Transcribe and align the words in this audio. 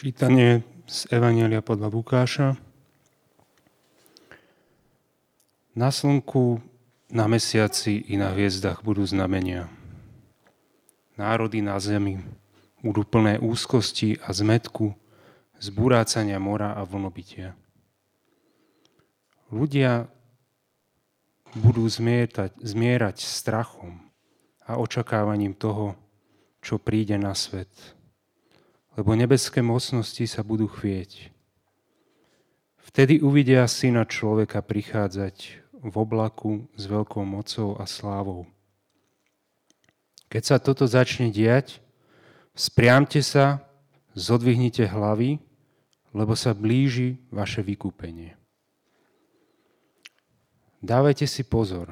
Čítanie 0.00 0.64
z 0.88 1.12
Evanielia 1.12 1.60
podľa 1.60 1.92
Lukáša. 1.92 2.56
Na 5.76 5.92
slnku, 5.92 6.56
na 7.12 7.28
mesiaci 7.28 8.08
i 8.08 8.16
na 8.16 8.32
hviezdach 8.32 8.80
budú 8.80 9.04
znamenia. 9.04 9.68
Národy 11.20 11.60
na 11.60 11.76
zemi 11.76 12.16
budú 12.80 13.04
plné 13.04 13.44
úzkosti 13.44 14.16
a 14.24 14.32
zmetku, 14.32 14.96
zburácania 15.60 16.40
mora 16.40 16.72
a 16.72 16.80
vlnobytia. 16.88 17.52
Ľudia 19.52 20.08
budú 21.60 21.84
zmietať, 21.84 22.56
zmierať 22.56 23.20
strachom 23.20 24.00
a 24.64 24.80
očakávaním 24.80 25.52
toho, 25.52 25.92
čo 26.64 26.80
príde 26.80 27.20
na 27.20 27.36
svet 27.36 27.99
lebo 29.00 29.16
nebeské 29.16 29.64
mocnosti 29.64 30.28
sa 30.28 30.44
budú 30.44 30.68
chvieť. 30.68 31.32
Vtedy 32.84 33.24
uvidia 33.24 33.64
syna 33.64 34.04
človeka 34.04 34.60
prichádzať 34.60 35.56
v 35.80 35.94
oblaku 35.96 36.68
s 36.76 36.84
veľkou 36.84 37.24
mocou 37.24 37.80
a 37.80 37.88
slávou. 37.88 38.44
Keď 40.28 40.42
sa 40.44 40.56
toto 40.60 40.84
začne 40.84 41.32
diať, 41.32 41.80
spriamte 42.52 43.24
sa, 43.24 43.64
zodvihnite 44.12 44.84
hlavy, 44.84 45.40
lebo 46.12 46.36
sa 46.36 46.52
blíži 46.52 47.16
vaše 47.32 47.64
vykúpenie. 47.64 48.36
Dávajte 50.84 51.24
si 51.24 51.40
pozor, 51.40 51.88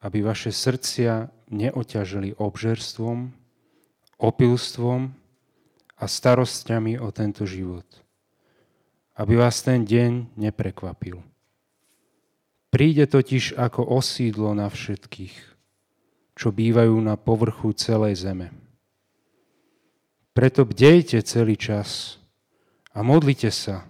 aby 0.00 0.24
vaše 0.24 0.48
srdcia 0.48 1.28
neoťažili 1.52 2.40
obžerstvom, 2.40 3.36
opilstvom 4.16 5.19
a 6.00 6.08
starosťami 6.08 6.96
o 6.96 7.12
tento 7.12 7.44
život. 7.44 7.84
Aby 9.20 9.36
vás 9.36 9.60
ten 9.60 9.84
deň 9.84 10.32
neprekvapil. 10.40 11.20
Príde 12.72 13.04
totiž 13.04 13.60
ako 13.60 13.84
osídlo 13.84 14.56
na 14.56 14.72
všetkých, 14.72 15.36
čo 16.32 16.48
bývajú 16.48 16.96
na 17.04 17.20
povrchu 17.20 17.76
celej 17.76 18.24
zeme. 18.24 18.48
Preto 20.32 20.64
bdejte 20.64 21.20
celý 21.26 21.60
čas 21.60 22.16
a 22.96 23.04
modlite 23.04 23.52
sa, 23.52 23.84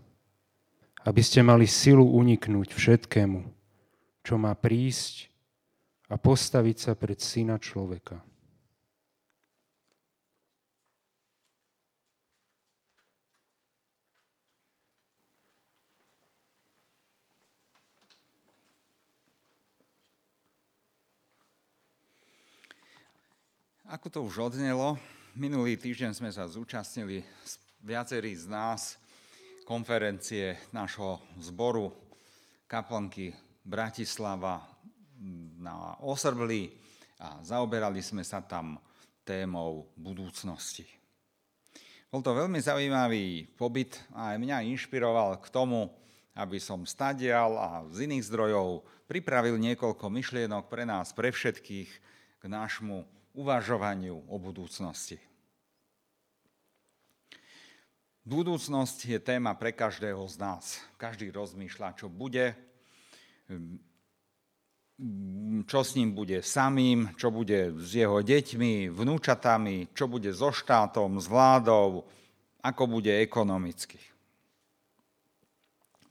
aby 1.05 1.23
ste 1.23 1.45
mali 1.47 1.69
silu 1.69 2.03
uniknúť 2.03 2.75
všetkému, 2.75 3.41
čo 4.25 4.35
má 4.41 4.57
prísť 4.57 5.31
a 6.11 6.19
postaviť 6.19 6.77
sa 6.77 6.93
pred 6.99 7.21
syna 7.21 7.61
človeka. 7.61 8.25
Ako 23.91 24.07
to 24.07 24.23
už 24.23 24.55
odznelo, 24.55 24.95
minulý 25.35 25.75
týždeň 25.75 26.15
sme 26.15 26.31
sa 26.31 26.47
zúčastnili 26.47 27.27
viacerí 27.83 28.39
z 28.39 28.47
nás 28.47 28.95
konferencie 29.67 30.55
nášho 30.71 31.19
zboru 31.43 31.91
kaplnky 32.71 33.35
Bratislava 33.67 34.63
na 35.59 35.99
Osrbli 36.07 36.71
a 37.19 37.43
zaoberali 37.43 37.99
sme 37.99 38.23
sa 38.23 38.39
tam 38.39 38.79
témou 39.27 39.91
budúcnosti. 39.99 40.87
Bol 42.15 42.23
to 42.23 42.31
veľmi 42.31 42.63
zaujímavý 42.63 43.51
pobyt 43.59 43.99
a 44.15 44.31
aj 44.31 44.37
mňa 44.39 44.71
inšpiroval 44.71 45.43
k 45.43 45.51
tomu, 45.51 45.91
aby 46.39 46.63
som 46.63 46.87
stadial 46.87 47.59
a 47.59 47.83
z 47.91 48.07
iných 48.07 48.23
zdrojov 48.23 48.87
pripravil 49.11 49.59
niekoľko 49.59 50.07
myšlienok 50.15 50.71
pre 50.71 50.87
nás, 50.87 51.11
pre 51.11 51.35
všetkých 51.35 51.91
k 52.39 52.45
nášmu 52.47 53.19
uvažovaniu 53.35 54.27
o 54.27 54.37
budúcnosti. 54.39 55.19
Budúcnosť 58.27 58.99
je 59.11 59.19
téma 59.19 59.57
pre 59.57 59.75
každého 59.75 60.23
z 60.29 60.37
nás. 60.39 60.65
Každý 61.01 61.33
rozmýšľa, 61.33 61.99
čo 61.99 62.07
bude, 62.07 62.53
čo 65.65 65.81
s 65.81 65.91
ním 65.97 66.13
bude 66.13 66.45
samým, 66.45 67.11
čo 67.17 67.33
bude 67.33 67.73
s 67.81 67.91
jeho 67.97 68.21
deťmi, 68.21 68.93
vnúčatami, 68.93 69.91
čo 69.97 70.07
bude 70.07 70.31
so 70.37 70.53
štátom, 70.53 71.17
s 71.17 71.27
vládou, 71.27 72.05
ako 72.61 72.83
bude 73.01 73.11
ekonomicky. 73.19 73.99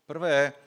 Prvé, 0.09 0.57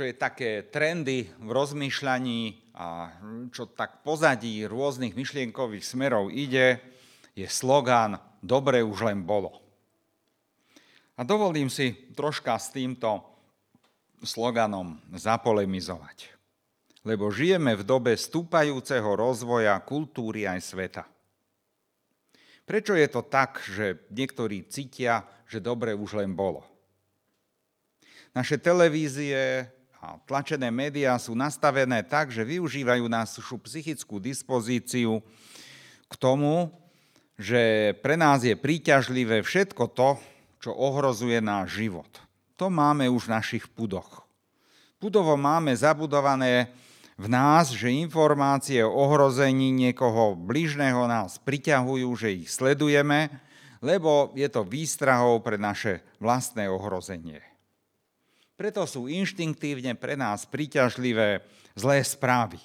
čo 0.00 0.08
je 0.08 0.16
také 0.16 0.64
trendy 0.64 1.28
v 1.28 1.50
rozmýšľaní 1.52 2.72
a 2.72 3.12
čo 3.52 3.68
tak 3.68 4.00
pozadí 4.00 4.64
rôznych 4.64 5.12
myšlienkových 5.12 5.84
smerov 5.84 6.32
ide, 6.32 6.80
je 7.36 7.44
slogán 7.44 8.16
Dobre 8.40 8.80
už 8.80 9.04
len 9.04 9.20
bolo. 9.28 9.60
A 11.12 11.28
dovolím 11.28 11.68
si 11.68 11.92
troška 12.16 12.56
s 12.56 12.72
týmto 12.72 13.20
sloganom 14.24 14.96
zapolemizovať. 15.12 16.32
Lebo 17.04 17.28
žijeme 17.28 17.76
v 17.76 17.84
dobe 17.84 18.16
stúpajúceho 18.16 19.12
rozvoja 19.12 19.76
kultúry 19.84 20.48
aj 20.48 20.64
sveta. 20.64 21.04
Prečo 22.64 22.96
je 22.96 23.08
to 23.12 23.20
tak, 23.28 23.60
že 23.68 24.08
niektorí 24.08 24.64
cítia, 24.64 25.28
že 25.44 25.60
dobre 25.60 25.92
už 25.92 26.24
len 26.24 26.32
bolo? 26.32 26.64
Naše 28.32 28.56
televízie, 28.56 29.68
a 30.00 30.16
tlačené 30.24 30.72
médiá 30.72 31.20
sú 31.20 31.36
nastavené 31.36 32.00
tak, 32.00 32.32
že 32.32 32.40
využívajú 32.40 33.04
našu 33.04 33.60
psychickú 33.60 34.16
dispozíciu 34.16 35.20
k 36.08 36.14
tomu, 36.16 36.72
že 37.36 37.92
pre 38.00 38.16
nás 38.16 38.40
je 38.40 38.56
príťažlivé 38.56 39.44
všetko 39.44 39.92
to, 39.92 40.16
čo 40.60 40.72
ohrozuje 40.72 41.44
náš 41.44 41.84
život. 41.84 42.08
To 42.56 42.72
máme 42.72 43.12
už 43.12 43.28
v 43.28 43.34
našich 43.36 43.64
pudoch. 43.68 44.24
Pudovo 45.00 45.36
máme 45.36 45.72
zabudované 45.76 46.72
v 47.20 47.28
nás, 47.28 47.72
že 47.72 47.92
informácie 47.92 48.80
o 48.80 48.92
ohrození 48.92 49.68
niekoho 49.72 50.32
bližného 50.32 51.04
nás 51.08 51.36
priťahujú, 51.40 52.08
že 52.16 52.28
ich 52.44 52.48
sledujeme, 52.48 53.28
lebo 53.84 54.32
je 54.32 54.48
to 54.48 54.64
výstrahou 54.64 55.40
pre 55.44 55.60
naše 55.60 56.04
vlastné 56.20 56.68
ohrozenie. 56.68 57.49
Preto 58.60 58.84
sú 58.84 59.08
inštinktívne 59.08 59.96
pre 59.96 60.20
nás 60.20 60.44
príťažlivé 60.44 61.40
zlé 61.72 62.04
správy. 62.04 62.60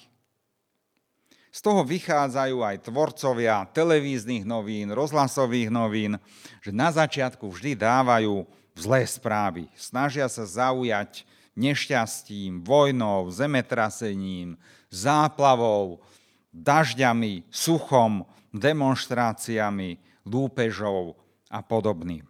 Z 1.48 1.64
toho 1.64 1.80
vychádzajú 1.88 2.60
aj 2.60 2.84
tvorcovia 2.84 3.64
televíznych 3.72 4.44
novín, 4.44 4.92
rozhlasových 4.92 5.72
novín, 5.72 6.20
že 6.60 6.68
na 6.68 6.92
začiatku 6.92 7.48
vždy 7.48 7.80
dávajú 7.80 8.44
zlé 8.76 9.08
správy. 9.08 9.72
Snažia 9.72 10.28
sa 10.28 10.44
zaujať 10.44 11.24
nešťastím, 11.56 12.60
vojnou, 12.60 13.32
zemetrasením, 13.32 14.60
záplavou, 14.92 16.04
dažďami, 16.52 17.48
suchom, 17.48 18.28
demonstráciami, 18.52 19.96
lúpežou 20.28 21.16
a 21.48 21.64
podobným. 21.64 22.28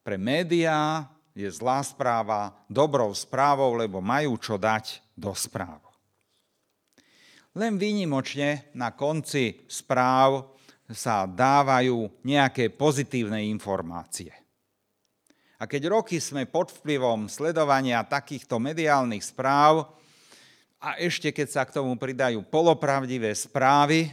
Pre 0.00 0.16
médiá 0.16 1.12
je 1.34 1.50
zlá 1.50 1.82
správa 1.82 2.54
dobrou 2.70 3.10
správou, 3.10 3.74
lebo 3.74 3.98
majú 3.98 4.38
čo 4.38 4.54
dať 4.54 5.02
do 5.18 5.34
správ. 5.34 5.82
Len 7.54 7.74
výnimočne 7.78 8.70
na 8.74 8.94
konci 8.94 9.66
správ 9.66 10.54
sa 10.90 11.26
dávajú 11.26 12.22
nejaké 12.22 12.70
pozitívne 12.70 13.42
informácie. 13.50 14.30
A 15.58 15.70
keď 15.70 15.90
roky 15.90 16.18
sme 16.18 16.50
pod 16.50 16.70
vplyvom 16.70 17.30
sledovania 17.30 18.02
takýchto 18.02 18.58
mediálnych 18.58 19.22
správ 19.22 19.86
a 20.82 20.98
ešte 20.98 21.30
keď 21.30 21.48
sa 21.50 21.62
k 21.62 21.78
tomu 21.78 21.94
pridajú 21.94 22.42
polopravdivé 22.46 23.30
správy, 23.32 24.10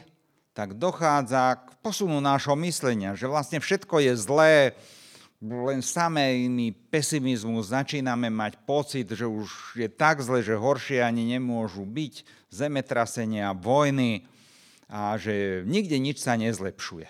tak 0.54 0.78
dochádza 0.78 1.66
k 1.66 1.70
posunu 1.82 2.22
nášho 2.22 2.54
myslenia, 2.62 3.18
že 3.18 3.26
vlastne 3.26 3.58
všetko 3.58 4.06
je 4.06 4.14
zlé, 4.16 4.54
len 5.42 5.82
samými 5.82 6.70
pesimizmus 6.94 7.74
začíname 7.74 8.30
mať 8.30 8.62
pocit, 8.62 9.10
že 9.10 9.26
už 9.26 9.74
je 9.74 9.90
tak 9.90 10.22
zle, 10.22 10.46
že 10.46 10.54
horšie 10.54 11.02
ani 11.02 11.34
nemôžu 11.34 11.82
byť, 11.82 12.46
zemetrasenia, 12.54 13.58
vojny 13.58 14.30
a 14.86 15.18
že 15.18 15.66
nikde 15.66 15.98
nič 15.98 16.22
sa 16.22 16.38
nezlepšuje. 16.38 17.10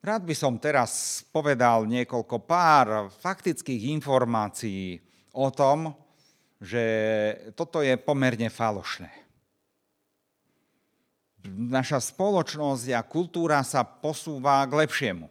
Rád 0.00 0.22
by 0.24 0.34
som 0.36 0.56
teraz 0.56 1.24
povedal 1.28 1.84
niekoľko 1.84 2.36
pár 2.44 3.12
faktických 3.12 3.92
informácií 4.00 4.96
o 5.36 5.48
tom, 5.52 5.92
že 6.60 6.84
toto 7.56 7.80
je 7.84 7.96
pomerne 8.00 8.48
falošné. 8.48 9.08
Naša 11.46 12.00
spoločnosť 12.02 12.92
a 12.96 13.00
kultúra 13.04 13.60
sa 13.64 13.84
posúva 13.84 14.64
k 14.68 14.86
lepšiemu. 14.86 15.26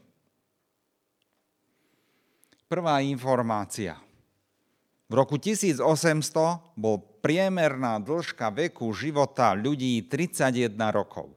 Prvá 2.70 3.02
informácia. 3.02 3.98
V 5.10 5.18
roku 5.18 5.42
1800 5.42 5.82
bol 6.78 7.02
priemerná 7.26 7.98
dĺžka 7.98 8.54
veku 8.54 8.94
života 8.94 9.58
ľudí 9.58 10.06
31 10.06 10.70
rokov. 10.94 11.34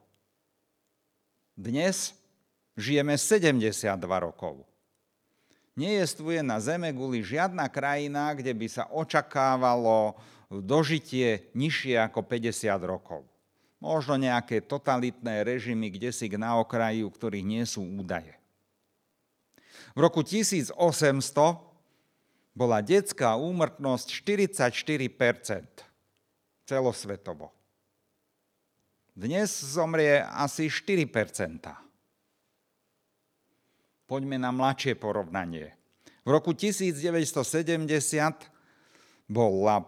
Dnes 1.57 2.13
žijeme 2.77 3.17
72 3.17 3.97
rokov. 4.21 4.61
Nejestvuje 5.73 6.45
na 6.45 6.61
Zeme 6.61 6.93
guli 6.93 7.25
žiadna 7.25 7.65
krajina, 7.65 8.37
kde 8.37 8.53
by 8.53 8.67
sa 8.69 8.85
očakávalo 8.93 10.13
dožitie 10.53 11.49
nižšie 11.57 11.97
ako 11.97 12.21
50 12.29 12.77
rokov. 12.85 13.25
Možno 13.83 14.15
nejaké 14.15 14.63
totalitné 14.63 15.43
režimy, 15.43 15.91
kde 15.91 16.15
si 16.15 16.31
na 16.31 16.55
okraji, 16.55 17.03
u 17.03 17.11
ktorých 17.11 17.43
nie 17.43 17.67
sú 17.67 17.83
údaje. 17.83 18.39
V 19.91 19.99
roku 19.99 20.23
1800 20.23 20.71
bola 22.55 22.79
detská 22.79 23.35
úmrtnosť 23.35 24.07
44% 24.23 25.11
celosvetovo. 26.63 27.51
Dnes 29.13 29.51
zomrie 29.51 30.23
asi 30.23 30.71
4% 30.71 31.83
Poďme 34.03 34.35
na 34.35 34.51
mladšie 34.51 34.99
porovnanie. 34.99 35.73
V 36.27 36.29
roku 36.35 36.51
1970 36.51 37.39
bola 39.31 39.79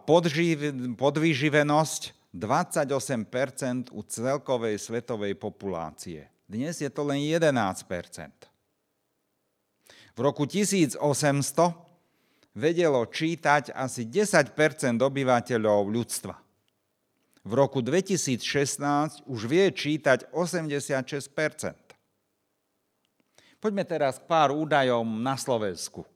podvyživenosť 0.98 2.15
28% 2.36 3.88
u 3.96 4.00
celkovej 4.04 4.76
svetovej 4.76 5.34
populácie. 5.40 6.28
Dnes 6.44 6.78
je 6.78 6.92
to 6.92 7.02
len 7.08 7.24
11% 7.24 7.80
V 10.12 10.18
roku 10.20 10.44
1800 10.44 11.00
vedelo 12.52 13.00
čítať 13.08 13.72
asi 13.72 14.04
10% 14.04 14.52
obyvateľov 15.00 15.88
ľudstva. 15.88 16.36
V 17.46 17.52
roku 17.56 17.80
2016 17.80 19.24
už 19.24 19.40
vie 19.48 19.72
čítať 19.72 20.28
86% 20.30 21.86
Poďme 23.56 23.82
teraz 23.82 24.22
k 24.22 24.28
pár 24.30 24.54
údajom 24.54 25.02
na 25.24 25.34
Slovensku. 25.34 26.06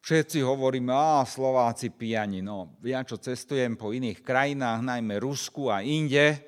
Všetci 0.00 0.40
hovoríme, 0.40 0.96
a 0.96 1.28
Slováci 1.28 1.92
pijani. 1.92 2.40
No, 2.40 2.72
ja 2.80 3.04
čo 3.04 3.20
cestujem 3.20 3.76
po 3.76 3.92
iných 3.92 4.24
krajinách, 4.24 4.80
najmä 4.80 5.20
Rusku 5.20 5.68
a 5.68 5.84
inde, 5.84 6.40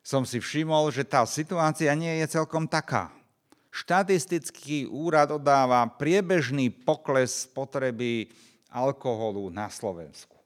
som 0.00 0.24
si 0.24 0.40
všimol, 0.40 0.88
že 0.88 1.04
tá 1.04 1.20
situácia 1.28 1.92
nie 1.92 2.24
je 2.24 2.40
celkom 2.40 2.64
taká. 2.64 3.12
Štatistický 3.68 4.88
úrad 4.88 5.28
odáva 5.36 5.84
priebežný 5.84 6.72
pokles 6.72 7.44
potreby 7.52 8.32
alkoholu 8.72 9.52
na 9.52 9.68
Slovensku. 9.68 10.40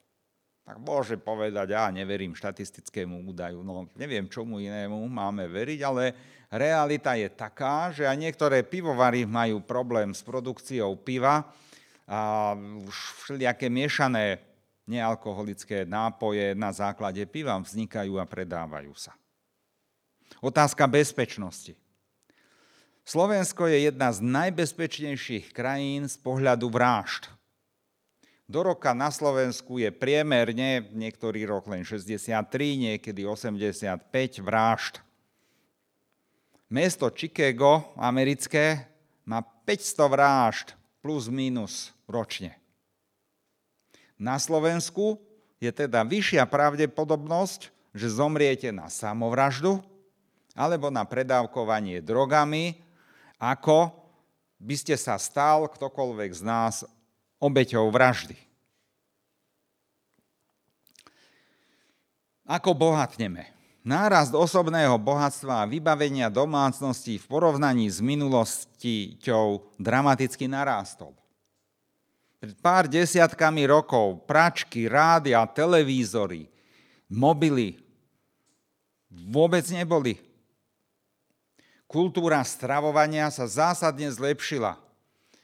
Tak 0.66 0.82
môže 0.82 1.14
povedať, 1.14 1.78
ja 1.78 1.90
neverím 1.94 2.34
štatistickému 2.34 3.22
údaju, 3.30 3.62
no 3.62 3.86
neviem, 3.94 4.26
čomu 4.26 4.58
inému 4.58 4.98
máme 5.06 5.46
veriť, 5.46 5.80
ale 5.86 6.14
realita 6.50 7.14
je 7.14 7.30
taká, 7.30 7.94
že 7.94 8.02
aj 8.06 8.18
niektoré 8.18 8.66
pivovary 8.66 9.26
majú 9.26 9.62
problém 9.62 10.10
s 10.10 10.26
produkciou 10.26 10.98
piva 10.98 11.46
a 12.12 12.52
už 12.84 12.96
všelijaké 13.24 13.72
miešané 13.72 14.36
nealkoholické 14.84 15.88
nápoje 15.88 16.52
na 16.52 16.68
základe 16.68 17.24
piva 17.24 17.56
vznikajú 17.56 18.20
a 18.20 18.28
predávajú 18.28 18.92
sa. 18.92 19.16
Otázka 20.44 20.84
bezpečnosti. 20.84 21.72
Slovensko 23.08 23.64
je 23.72 23.88
jedna 23.88 24.12
z 24.12 24.20
najbezpečnejších 24.20 25.56
krajín 25.56 26.04
z 26.04 26.20
pohľadu 26.20 26.68
vražd. 26.68 27.32
Do 28.44 28.60
roka 28.60 28.92
na 28.92 29.08
Slovensku 29.08 29.80
je 29.80 29.88
priemerne, 29.88 30.84
niektorý 30.92 31.48
rok 31.48 31.72
len 31.72 31.80
63, 31.80 32.36
niekedy 32.76 33.24
85 33.24 34.44
vražd 34.44 35.00
Mesto 36.72 37.08
Chicago, 37.12 37.92
americké, 38.00 38.88
má 39.28 39.44
500 39.44 40.08
vražd 40.08 40.68
plus 41.02 41.26
minus 41.26 41.90
ročne. 42.06 42.56
Na 44.16 44.38
Slovensku 44.38 45.18
je 45.58 45.68
teda 45.74 46.06
vyššia 46.06 46.46
pravdepodobnosť, 46.46 47.74
že 47.92 48.06
zomriete 48.08 48.70
na 48.70 48.86
samovraždu 48.86 49.82
alebo 50.54 50.88
na 50.88 51.02
predávkovanie 51.02 51.98
drogami, 51.98 52.78
ako 53.36 53.90
by 54.62 54.74
ste 54.78 54.94
sa 54.94 55.18
stal 55.18 55.66
ktokoľvek 55.66 56.30
z 56.38 56.42
nás 56.46 56.86
obeťou 57.42 57.90
vraždy. 57.90 58.38
Ako 62.46 62.78
bohatneme? 62.78 63.61
Nárast 63.82 64.30
osobného 64.30 64.94
bohatstva 64.94 65.66
a 65.66 65.68
vybavenia 65.68 66.30
domácností 66.30 67.18
v 67.18 67.26
porovnaní 67.26 67.90
s 67.90 67.98
minulosťou 67.98 69.74
dramaticky 69.74 70.46
narástol. 70.46 71.18
Pred 72.38 72.54
pár 72.62 72.86
desiatkami 72.86 73.66
rokov 73.66 74.22
pračky, 74.22 74.86
rádia, 74.86 75.42
televízory, 75.50 76.46
mobily 77.10 77.82
vôbec 79.10 79.66
neboli. 79.74 80.14
Kultúra 81.90 82.40
stravovania 82.46 83.28
sa 83.34 83.50
zásadne 83.50 84.08
zlepšila. 84.14 84.78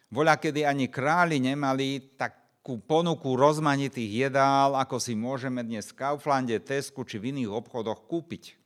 Voľa, 0.09 0.41
kedy 0.41 0.65
ani 0.65 0.87
králi 0.89 1.37
nemali 1.43 2.17
tak 2.17 2.39
takú 2.69 2.85
ponuku 2.85 3.33
rozmanitých 3.33 4.29
jedál, 4.29 4.77
ako 4.77 5.01
si 5.01 5.17
môžeme 5.17 5.65
dnes 5.65 5.89
v 5.89 6.05
Kauflande, 6.05 6.61
Tesku 6.61 7.01
či 7.01 7.17
v 7.17 7.33
iných 7.33 7.49
obchodoch 7.49 8.05
kúpiť. 8.05 8.61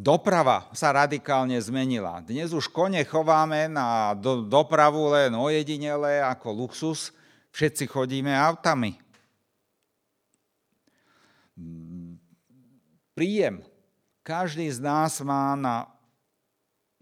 Doprava 0.00 0.72
sa 0.72 0.96
radikálne 0.96 1.60
zmenila. 1.60 2.24
Dnes 2.24 2.56
už 2.56 2.72
kone 2.72 3.04
chováme 3.04 3.68
na 3.68 4.16
do, 4.16 4.48
dopravu 4.48 5.12
len 5.12 5.36
ojedinele 5.36 6.24
ako 6.24 6.56
luxus. 6.56 7.12
Všetci 7.52 7.84
chodíme 7.84 8.32
autami. 8.32 8.96
Príjem. 13.12 13.60
Každý 14.24 14.72
z 14.72 14.80
nás 14.80 15.20
má 15.20 15.52
na 15.52 15.84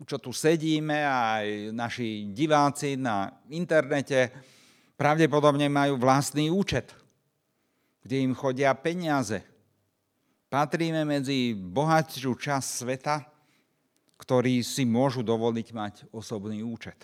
čo 0.06 0.18
tu 0.22 0.30
sedíme, 0.30 1.02
aj 1.02 1.74
naši 1.74 2.30
diváci 2.30 2.94
na 2.94 3.34
internete, 3.50 4.30
pravdepodobne 4.94 5.66
majú 5.66 5.98
vlastný 5.98 6.50
účet, 6.50 6.94
kde 8.02 8.22
im 8.22 8.34
chodia 8.34 8.70
peniaze. 8.78 9.42
Patríme 10.48 11.02
medzi 11.04 11.52
bohatšiu 11.54 12.32
časť 12.34 12.68
sveta, 12.82 13.16
ktorí 14.18 14.62
si 14.66 14.82
môžu 14.82 15.22
dovoliť 15.22 15.68
mať 15.74 15.94
osobný 16.10 16.62
účet. 16.62 16.98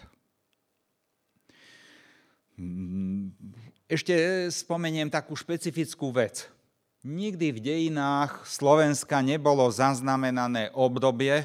Ešte 3.91 4.15
spomeniem 4.51 5.11
takú 5.11 5.35
špecifickú 5.35 6.15
vec. 6.15 6.47
Nikdy 7.05 7.47
v 7.53 7.61
dejinách 7.61 8.49
Slovenska 8.49 9.21
nebolo 9.21 9.69
zaznamenané 9.69 10.73
obdobie, 10.73 11.45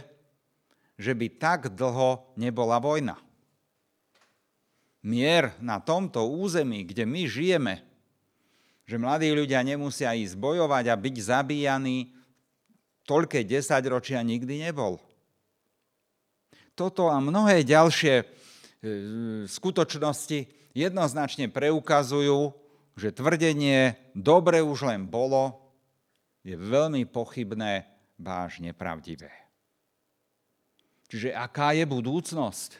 že 0.99 1.15
by 1.15 1.27
tak 1.39 1.71
dlho 1.71 2.35
nebola 2.35 2.75
vojna. 2.83 3.15
Mier 4.99 5.55
na 5.63 5.79
tomto 5.79 6.27
území, 6.27 6.83
kde 6.83 7.07
my 7.07 7.23
žijeme, 7.23 7.75
že 8.83 8.99
mladí 8.99 9.31
ľudia 9.31 9.63
nemusia 9.63 10.11
ísť 10.11 10.35
bojovať 10.35 10.91
a 10.91 10.99
byť 10.99 11.15
zabíjaní, 11.23 12.11
toľké 13.07 13.47
desaťročia 13.47 14.19
nikdy 14.19 14.67
nebol. 14.67 14.99
Toto 16.75 17.07
a 17.07 17.17
mnohé 17.23 17.63
ďalšie 17.63 18.15
e, 18.19 18.25
skutočnosti 19.47 20.51
jednoznačne 20.75 21.47
preukazujú, 21.47 22.51
že 22.99 23.15
tvrdenie 23.15 23.95
dobre 24.11 24.59
už 24.59 24.83
len 24.91 25.07
bolo 25.07 25.55
je 26.43 26.55
veľmi 26.55 27.07
pochybné, 27.07 27.87
báž 28.19 28.59
nepravdivé. 28.59 29.48
Čiže 31.09 31.33
aká 31.33 31.73
je 31.73 31.89
budúcnosť? 31.89 32.77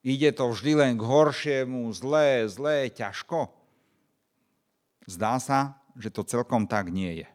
Ide 0.00 0.32
to 0.32 0.48
vždy 0.48 0.72
len 0.80 0.92
k 0.96 1.04
horšiemu, 1.04 1.92
zlé, 1.92 2.48
zlé, 2.48 2.88
ťažko? 2.88 3.52
Zdá 5.04 5.36
sa, 5.36 5.76
že 6.00 6.08
to 6.08 6.24
celkom 6.24 6.64
tak 6.64 6.88
nie 6.88 7.24
je. 7.24 7.28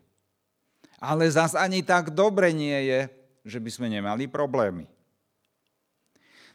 Ale 0.97 1.29
zas 1.29 1.53
ani 1.53 1.85
tak 1.85 2.15
dobre 2.15 2.49
nie 2.49 2.89
je, 2.89 2.99
že 3.43 3.59
by 3.59 3.69
sme 3.69 3.87
nemali 3.91 4.25
problémy. 4.25 4.89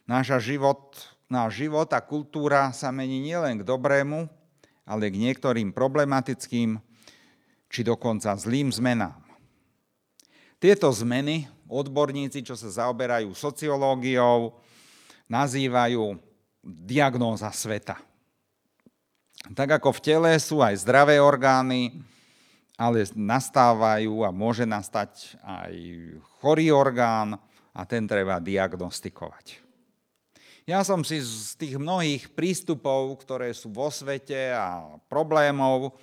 Náša 0.09 0.41
život, 0.41 0.97
náš 1.29 1.61
život 1.61 1.93
a 1.93 2.01
kultúra 2.01 2.73
sa 2.73 2.89
mení 2.89 3.21
nielen 3.21 3.61
k 3.61 3.67
dobrému, 3.69 4.25
ale 4.89 5.13
k 5.13 5.21
niektorým 5.21 5.69
problematickým 5.71 6.81
či 7.69 7.81
dokonca 7.85 8.33
zlým 8.41 8.73
zmenám. 8.73 9.21
Tieto 10.57 10.89
zmeny 10.89 11.45
odborníci, 11.69 12.43
čo 12.43 12.57
sa 12.57 12.69
zaoberajú 12.73 13.37
sociológiou, 13.37 14.57
nazývajú 15.29 16.17
diagnóza 16.65 17.53
sveta. 17.53 18.01
Tak 19.55 19.79
ako 19.79 19.95
v 19.95 20.03
tele 20.03 20.31
sú 20.41 20.65
aj 20.65 20.83
zdravé 20.83 21.23
orgány, 21.23 22.03
ale 22.75 23.07
nastávajú 23.15 24.27
a 24.27 24.35
môže 24.35 24.67
nastať 24.67 25.39
aj 25.41 25.75
chorý 26.41 26.75
orgán 26.75 27.39
a 27.73 27.81
ten 27.87 28.07
treba 28.07 28.43
diagnostikovať. 28.43 29.63
Ja 30.69 30.85
som 30.85 31.01
si 31.01 31.17
z 31.25 31.57
tých 31.57 31.81
mnohých 31.81 32.29
prístupov, 32.37 33.25
ktoré 33.25 33.57
sú 33.57 33.73
vo 33.73 33.89
svete 33.89 34.53
a 34.53 34.99
problémov, 35.09 35.97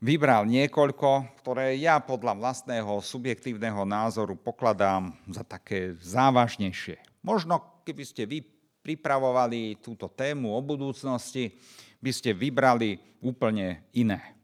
vybral 0.00 0.44
niekoľko, 0.44 1.40
ktoré 1.40 1.76
ja 1.80 2.00
podľa 2.00 2.36
vlastného 2.36 3.00
subjektívneho 3.00 3.84
názoru 3.88 4.36
pokladám 4.36 5.16
za 5.30 5.42
také 5.42 5.96
závažnejšie. 6.00 7.00
Možno 7.24 7.82
keby 7.82 8.04
ste 8.04 8.28
vy 8.28 8.44
pripravovali 8.86 9.82
túto 9.82 10.06
tému 10.06 10.54
o 10.54 10.60
budúcnosti, 10.62 11.58
by 11.98 12.10
ste 12.14 12.36
vybrali 12.36 13.00
úplne 13.24 13.82
iné. 13.96 14.36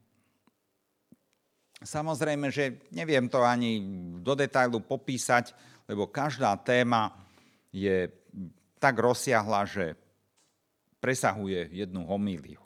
Samozrejme, 1.83 2.51
že 2.51 2.87
neviem 2.95 3.27
to 3.27 3.43
ani 3.43 3.83
do 4.23 4.35
detailu 4.39 4.79
popísať, 4.83 5.55
lebo 5.87 6.07
každá 6.07 6.55
téma 6.63 7.11
je 7.75 8.07
tak 8.79 8.99
rozsiahla, 8.99 9.67
že 9.67 9.99
presahuje 11.03 11.71
jednu 11.75 12.07
homíliu. 12.07 12.63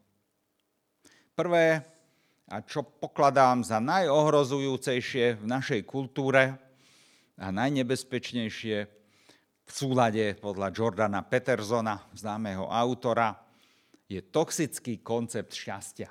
Prvé, 1.32 1.84
a 2.46 2.62
čo 2.62 2.86
pokladám 2.86 3.66
za 3.66 3.82
najohrozujúcejšie 3.82 5.42
v 5.42 5.44
našej 5.44 5.82
kultúre 5.82 6.54
a 7.34 7.46
najnebezpečnejšie 7.50 8.76
v 9.66 9.70
súlade 9.70 10.38
podľa 10.38 10.70
Jordana 10.70 11.26
Petersona, 11.26 12.06
známeho 12.14 12.70
autora, 12.70 13.34
je 14.06 14.22
toxický 14.22 15.02
koncept 15.02 15.50
šťastia. 15.50 16.06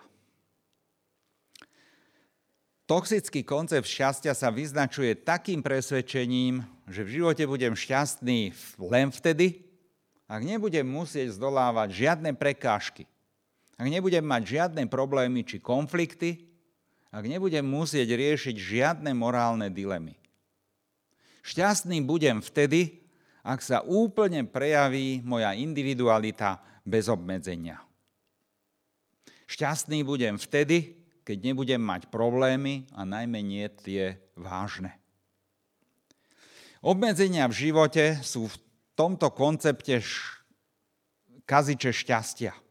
Toxický 2.85 3.41
koncept 3.47 3.87
šťastia 3.87 4.35
sa 4.35 4.51
vyznačuje 4.51 5.15
takým 5.23 5.63
presvedčením, 5.63 6.61
že 6.85 7.01
v 7.01 7.13
živote 7.17 7.47
budem 7.47 7.73
šťastný 7.73 8.53
len 8.77 9.09
vtedy, 9.09 9.65
ak 10.27 10.41
nebudem 10.43 10.85
musieť 10.85 11.33
zdolávať 11.33 11.95
žiadne 11.95 12.35
prekážky, 12.35 13.09
ak 13.75 13.87
nebudem 13.87 14.23
mať 14.23 14.43
žiadne 14.55 14.83
problémy 14.87 15.43
či 15.43 15.59
konflikty, 15.59 16.47
ak 17.11 17.23
nebudem 17.23 17.63
musieť 17.63 18.11
riešiť 18.11 18.55
žiadne 18.55 19.11
morálne 19.15 19.71
dilemy. 19.71 20.19
Šťastný 21.45 22.03
budem 22.03 22.41
vtedy, 22.41 23.05
ak 23.45 23.61
sa 23.61 23.85
úplne 23.85 24.43
prejaví 24.43 25.21
moja 25.21 25.53
individualita 25.53 26.59
bez 26.81 27.05
obmedzenia. 27.05 27.77
Šťastný 29.45 30.01
budem 30.01 30.41
vtedy, 30.41 30.97
keď 31.21 31.37
nebudem 31.53 31.77
mať 31.77 32.09
problémy 32.09 32.89
a 32.97 33.05
najmä 33.05 33.45
nie 33.45 33.69
tie 33.69 34.17
vážne. 34.33 34.97
Obmedzenia 36.81 37.45
v 37.49 37.69
živote 37.69 38.21
sú 38.25 38.49
v 38.49 38.57
tomto 38.97 39.29
koncepte 39.33 40.01
kaziče 41.45 41.93
šťastia. 41.93 42.64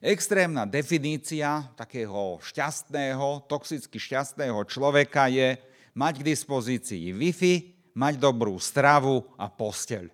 Extrémna 0.00 0.64
definícia 0.64 1.68
takého 1.76 2.40
šťastného, 2.40 3.44
toxicky 3.44 4.00
šťastného 4.00 4.56
človeka 4.64 5.28
je 5.28 5.60
mať 5.92 6.24
k 6.24 6.26
dispozícii 6.32 7.12
Wi-Fi, 7.12 7.54
mať 8.00 8.16
dobrú 8.16 8.56
stravu 8.56 9.28
a 9.36 9.52
posteľ. 9.52 10.08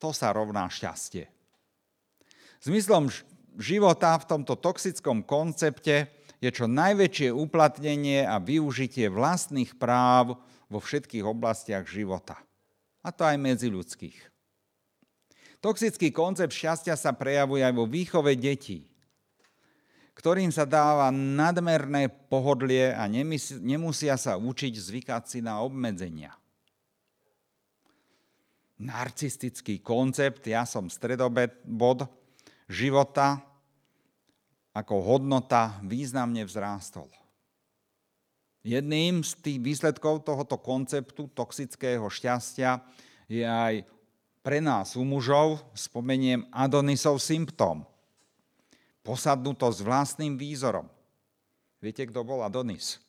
To 0.00 0.08
sa 0.08 0.32
rovná 0.32 0.64
šťastie. 0.72 1.28
Zmyslom 2.64 3.12
života 3.60 4.16
v 4.16 4.24
tomto 4.24 4.56
toxickom 4.56 5.20
koncepte 5.20 6.08
je 6.40 6.48
čo 6.48 6.64
najväčšie 6.64 7.28
uplatnenie 7.28 8.24
a 8.24 8.40
využitie 8.40 9.12
vlastných 9.12 9.76
práv 9.76 10.40
vo 10.72 10.80
všetkých 10.80 11.28
oblastiach 11.28 11.84
života. 11.84 12.40
A 13.04 13.12
to 13.12 13.28
aj 13.28 13.36
medzi 13.36 13.68
ľudských. 13.68 14.16
Toxický 15.60 16.08
koncept 16.08 16.56
šťastia 16.56 16.96
sa 16.96 17.12
prejavuje 17.12 17.60
aj 17.60 17.74
vo 17.76 17.84
výchove 17.84 18.32
detí, 18.32 18.93
ktorým 20.14 20.54
sa 20.54 20.62
dáva 20.62 21.10
nadmerné 21.10 22.06
pohodlie 22.30 22.94
a 22.94 23.10
nemusia 23.60 24.14
sa 24.14 24.38
učiť 24.38 24.72
zvykať 24.78 25.22
si 25.26 25.38
na 25.42 25.58
obmedzenia. 25.60 26.34
Narcistický 28.78 29.82
koncept, 29.82 30.46
ja 30.46 30.66
som 30.66 30.90
stredobod, 30.90 32.06
života 32.66 33.42
ako 34.74 34.94
hodnota 35.02 35.78
významne 35.86 36.42
vzrástol. 36.42 37.06
Jedným 38.64 39.22
z 39.22 39.38
tých 39.44 39.58
výsledkov 39.60 40.24
tohoto 40.24 40.56
konceptu 40.58 41.30
toxického 41.30 42.08
šťastia 42.08 42.80
je 43.28 43.44
aj 43.44 43.84
pre 44.40 44.58
nás 44.58 44.96
u 44.96 45.04
mužov, 45.04 45.60
spomeniem 45.76 46.48
Adonisov 46.48 47.20
symptóm. 47.20 47.84
Posadnutosť 49.04 49.84
vlastným 49.84 50.40
výzorom. 50.40 50.88
Viete, 51.84 52.08
kto 52.08 52.24
bol 52.24 52.40
Adonis? 52.40 53.04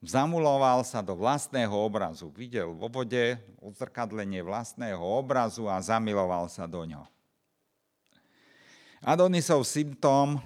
Zamuloval 0.00 0.86
sa 0.86 1.04
do 1.04 1.12
vlastného 1.18 1.74
obrazu. 1.74 2.32
Videl 2.32 2.72
vo 2.72 2.88
vode 2.88 3.36
odzrkadlenie 3.60 4.40
vlastného 4.40 5.02
obrazu 5.02 5.68
a 5.68 5.76
zamiloval 5.82 6.48
sa 6.48 6.64
do 6.64 6.86
ňoho. 6.86 7.04
Adonisov 9.02 9.66
symptóm 9.66 10.38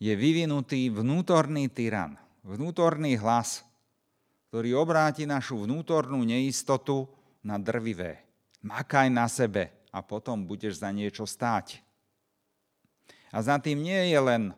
je 0.00 0.12
vyvinutý 0.12 0.88
vnútorný 0.88 1.68
tyran, 1.68 2.16
vnútorný 2.40 3.16
hlas, 3.20 3.62
ktorý 4.48 4.72
obráti 4.76 5.28
našu 5.28 5.68
vnútornú 5.68 6.24
neistotu 6.24 7.04
na 7.44 7.60
drvivé. 7.60 8.24
Makaj 8.64 9.12
na 9.12 9.28
sebe 9.28 9.68
a 9.92 10.00
potom 10.00 10.48
budeš 10.48 10.80
za 10.80 10.88
niečo 10.88 11.28
stáť. 11.28 11.83
A 13.34 13.42
za 13.42 13.58
tým 13.58 13.82
nie 13.82 14.14
je 14.14 14.20
len 14.22 14.42
e, 14.50 14.54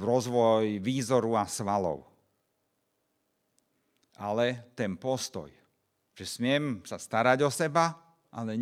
rozvoj 0.00 0.80
výzoru 0.80 1.36
a 1.36 1.44
svalov, 1.44 2.08
ale 4.16 4.72
ten 4.72 4.96
postoj, 4.96 5.52
že 6.16 6.24
smiem 6.24 6.80
sa 6.88 6.96
starať 6.96 7.44
o 7.44 7.52
seba, 7.52 7.92
ale 8.32 8.56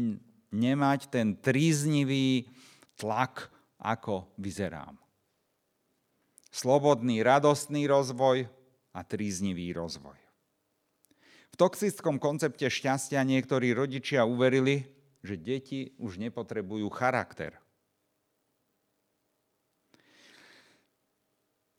nemať 0.51 1.15
ten 1.15 1.39
tríznivý 1.39 2.51
tlak 2.99 3.55
ako 3.79 4.35
vyzerám. 4.35 4.99
Slobodný, 6.51 7.23
radostný 7.23 7.87
rozvoj 7.87 8.51
a 8.95 9.01
tríznivý 9.03 9.75
rozvoj. 9.75 10.19
V 11.55 11.57
toxickom 11.59 12.19
koncepte 12.19 12.67
šťastia 12.67 13.23
niektorí 13.23 13.71
rodičia 13.79 14.27
uverili, 14.27 14.91
že 15.23 15.39
deti 15.39 15.95
už 16.03 16.19
nepotrebujú 16.19 16.91
charakter. 16.91 17.64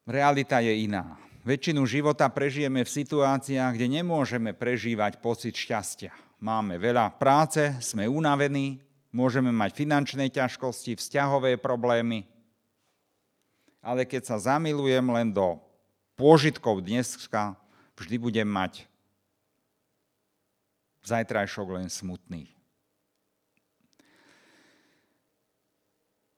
Realita 0.06 0.62
je 0.62 0.86
iná. 0.86 1.18
Väčšinu 1.42 1.82
života 1.90 2.30
prežijeme 2.30 2.86
v 2.86 2.94
situáciách, 2.94 3.74
kde 3.74 4.02
nemôžeme 4.02 4.54
prežívať 4.54 5.18
pocit 5.18 5.58
šťastia. 5.58 6.14
Máme 6.38 6.78
veľa 6.78 7.18
práce, 7.18 7.74
sme 7.82 8.06
unavení, 8.06 8.86
môžeme 9.10 9.50
mať 9.50 9.74
finančné 9.74 10.30
ťažkosti, 10.30 10.94
vzťahové 10.94 11.58
problémy, 11.58 12.30
ale 13.82 14.06
keď 14.06 14.30
sa 14.30 14.38
zamilujem 14.38 15.06
len 15.10 15.34
do 15.34 15.58
pôžitkov 16.14 16.86
dneska, 16.86 17.58
vždy 17.98 18.22
budem 18.22 18.46
mať 18.46 18.86
zajtrajšok 21.02 21.82
len 21.82 21.90
smutný. 21.90 22.54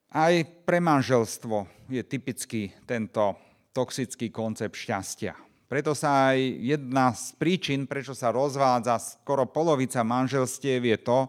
Aj 0.08 0.32
pre 0.64 0.80
manželstvo 0.80 1.68
je 1.92 2.00
typický 2.00 2.72
tento 2.88 3.36
toxický 3.78 4.34
koncept 4.34 4.74
šťastia. 4.74 5.38
Preto 5.70 5.94
sa 5.94 6.34
aj 6.34 6.40
jedna 6.66 7.14
z 7.14 7.38
príčin, 7.38 7.86
prečo 7.86 8.18
sa 8.18 8.34
rozvádza 8.34 8.98
skoro 9.22 9.46
polovica 9.46 10.02
manželstiev, 10.02 10.82
je 10.82 10.98
to, 10.98 11.20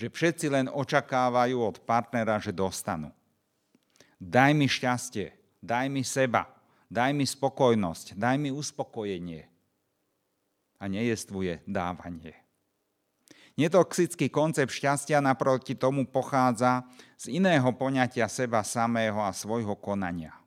že 0.00 0.08
všetci 0.08 0.46
len 0.48 0.66
očakávajú 0.72 1.60
od 1.60 1.76
partnera, 1.84 2.40
že 2.40 2.56
dostanú. 2.56 3.12
Daj 4.16 4.56
mi 4.56 4.64
šťastie, 4.64 5.36
daj 5.60 5.92
mi 5.92 6.00
seba, 6.00 6.48
daj 6.88 7.12
mi 7.12 7.28
spokojnosť, 7.28 8.16
daj 8.16 8.36
mi 8.40 8.48
uspokojenie. 8.48 9.44
A 10.80 10.88
nejestvuje 10.88 11.60
dávanie. 11.68 12.32
Netoxický 13.60 14.32
koncept 14.32 14.72
šťastia 14.72 15.20
naproti 15.20 15.76
tomu 15.76 16.08
pochádza 16.08 16.88
z 17.20 17.36
iného 17.36 17.68
poňatia 17.76 18.24
seba 18.32 18.64
samého 18.64 19.20
a 19.20 19.36
svojho 19.36 19.76
konania. 19.76 20.39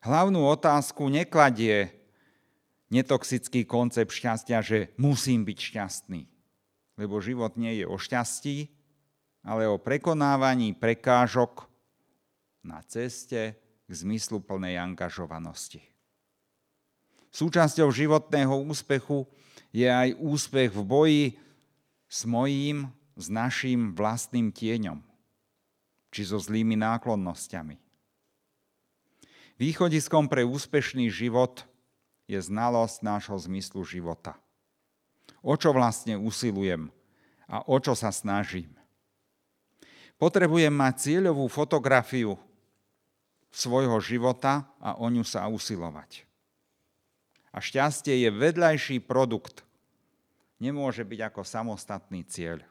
Hlavnú 0.00 0.48
otázku 0.48 1.12
nekladie 1.12 1.92
netoxický 2.88 3.68
koncept 3.68 4.10
šťastia, 4.10 4.58
že 4.64 4.78
musím 4.96 5.44
byť 5.44 5.58
šťastný. 5.60 6.22
Lebo 6.96 7.20
život 7.20 7.56
nie 7.60 7.80
je 7.80 7.86
o 7.86 7.96
šťastí, 8.00 8.68
ale 9.44 9.68
o 9.68 9.80
prekonávaní 9.80 10.72
prekážok 10.76 11.68
na 12.64 12.80
ceste 12.84 13.56
k 13.88 13.90
zmyslu 13.92 14.40
plnej 14.40 14.76
angažovanosti. 14.80 15.80
Súčasťou 17.30 17.88
životného 17.92 18.56
úspechu 18.66 19.28
je 19.70 19.86
aj 19.86 20.18
úspech 20.18 20.74
v 20.74 20.82
boji 20.82 21.24
s 22.10 22.26
mojím, 22.26 22.90
s 23.20 23.28
našim 23.28 23.92
vlastným 23.92 24.48
tieňom, 24.48 25.04
či 26.08 26.24
so 26.24 26.40
zlými 26.40 26.74
náklonnosťami. 26.74 27.89
Východiskom 29.60 30.24
pre 30.24 30.40
úspešný 30.40 31.12
život 31.12 31.68
je 32.24 32.40
znalosť 32.40 33.04
nášho 33.04 33.36
zmyslu 33.36 33.84
života. 33.84 34.40
O 35.44 35.52
čo 35.52 35.76
vlastne 35.76 36.16
usilujem 36.16 36.88
a 37.44 37.60
o 37.68 37.76
čo 37.76 37.92
sa 37.92 38.08
snažím. 38.08 38.72
Potrebujem 40.16 40.72
mať 40.72 40.94
cieľovú 41.12 41.44
fotografiu 41.52 42.40
svojho 43.52 44.00
života 44.00 44.64
a 44.80 44.96
o 44.96 45.04
ňu 45.12 45.28
sa 45.28 45.44
usilovať. 45.52 46.24
A 47.52 47.60
šťastie 47.60 48.16
je 48.16 48.30
vedľajší 48.32 49.04
produkt. 49.04 49.60
Nemôže 50.56 51.04
byť 51.04 51.20
ako 51.20 51.40
samostatný 51.44 52.24
cieľ. 52.24 52.64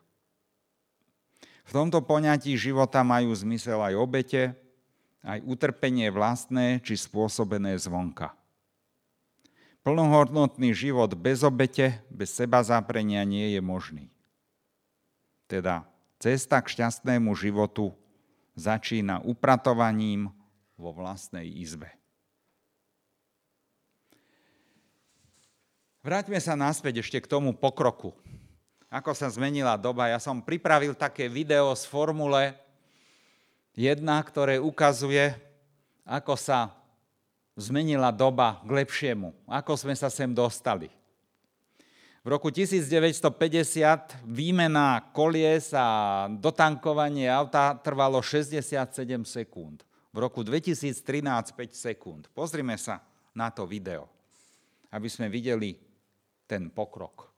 V 1.69 1.71
tomto 1.73 2.01
poňatí 2.01 2.57
života 2.57 3.05
majú 3.05 3.29
zmysel 3.29 3.77
aj 3.77 3.93
obete, 3.93 4.57
aj 5.23 5.43
utrpenie 5.43 6.07
vlastné 6.13 6.79
či 6.83 6.95
spôsobené 6.95 7.75
zvonka. 7.75 8.35
Plnohodnotný 9.83 10.75
život 10.75 11.15
bez 11.15 11.41
obete, 11.41 12.03
bez 12.11 12.35
seba 12.35 12.59
zaprenia 12.61 13.23
nie 13.23 13.55
je 13.55 13.61
možný. 13.63 14.05
Teda 15.47 15.87
cesta 16.19 16.59
k 16.59 16.67
šťastnému 16.77 17.31
životu 17.33 17.95
začína 18.59 19.23
upratovaním 19.23 20.29
vo 20.75 20.91
vlastnej 20.91 21.47
izbe. 21.47 21.89
Vráťme 25.99 26.39
sa 26.39 26.55
naspäť 26.55 27.03
ešte 27.03 27.19
k 27.19 27.27
tomu 27.27 27.51
pokroku. 27.51 28.15
Ako 28.87 29.11
sa 29.11 29.27
zmenila 29.27 29.75
doba. 29.75 30.09
Ja 30.09 30.17
som 30.17 30.39
pripravil 30.39 30.95
také 30.95 31.27
video 31.27 31.75
z 31.75 31.83
Formule 31.85 32.55
1, 33.77 34.01
ktoré 34.01 34.57
ukazuje, 34.57 35.33
ako 36.07 36.33
sa 36.33 36.73
zmenila 37.59 38.09
doba 38.09 38.63
k 38.63 38.69
lepšiemu. 38.81 39.35
Ako 39.45 39.75
sme 39.75 39.93
sa 39.93 40.07
sem 40.07 40.31
dostali. 40.31 40.89
V 42.19 42.27
roku 42.27 42.51
1950 42.51 44.27
výmena 44.27 44.99
kolies 45.15 45.71
a 45.71 46.27
dotankovanie 46.27 47.31
auta 47.31 47.75
trvalo 47.79 48.19
67 48.19 48.75
sekúnd. 49.23 49.87
V 50.11 50.17
roku 50.17 50.43
2013 50.43 50.99
5 51.55 51.55
sekúnd. 51.71 52.27
Pozrime 52.35 52.75
sa 52.75 52.99
na 53.31 53.47
to 53.53 53.63
video, 53.63 54.09
aby 54.91 55.07
sme 55.07 55.31
videli 55.31 55.79
ten 56.43 56.67
pokrok. 56.67 57.28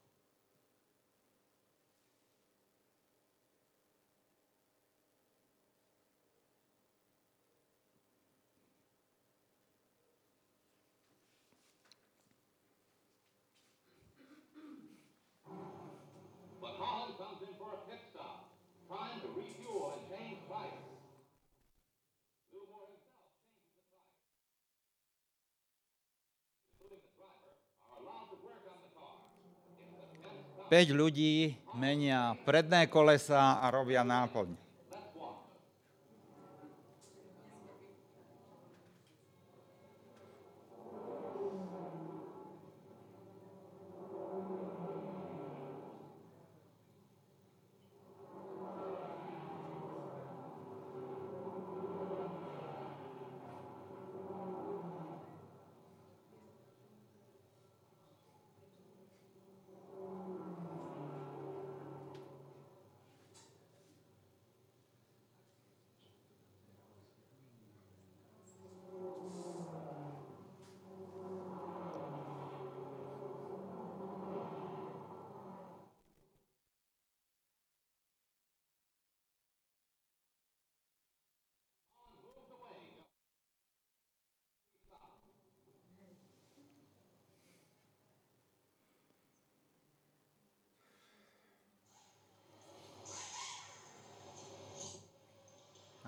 Päť 30.72 30.96
ľudí 30.96 31.52
menia 31.76 32.32
predné 32.48 32.88
kolesa 32.88 33.60
a 33.60 33.68
robia 33.76 34.08
náplň. 34.08 34.56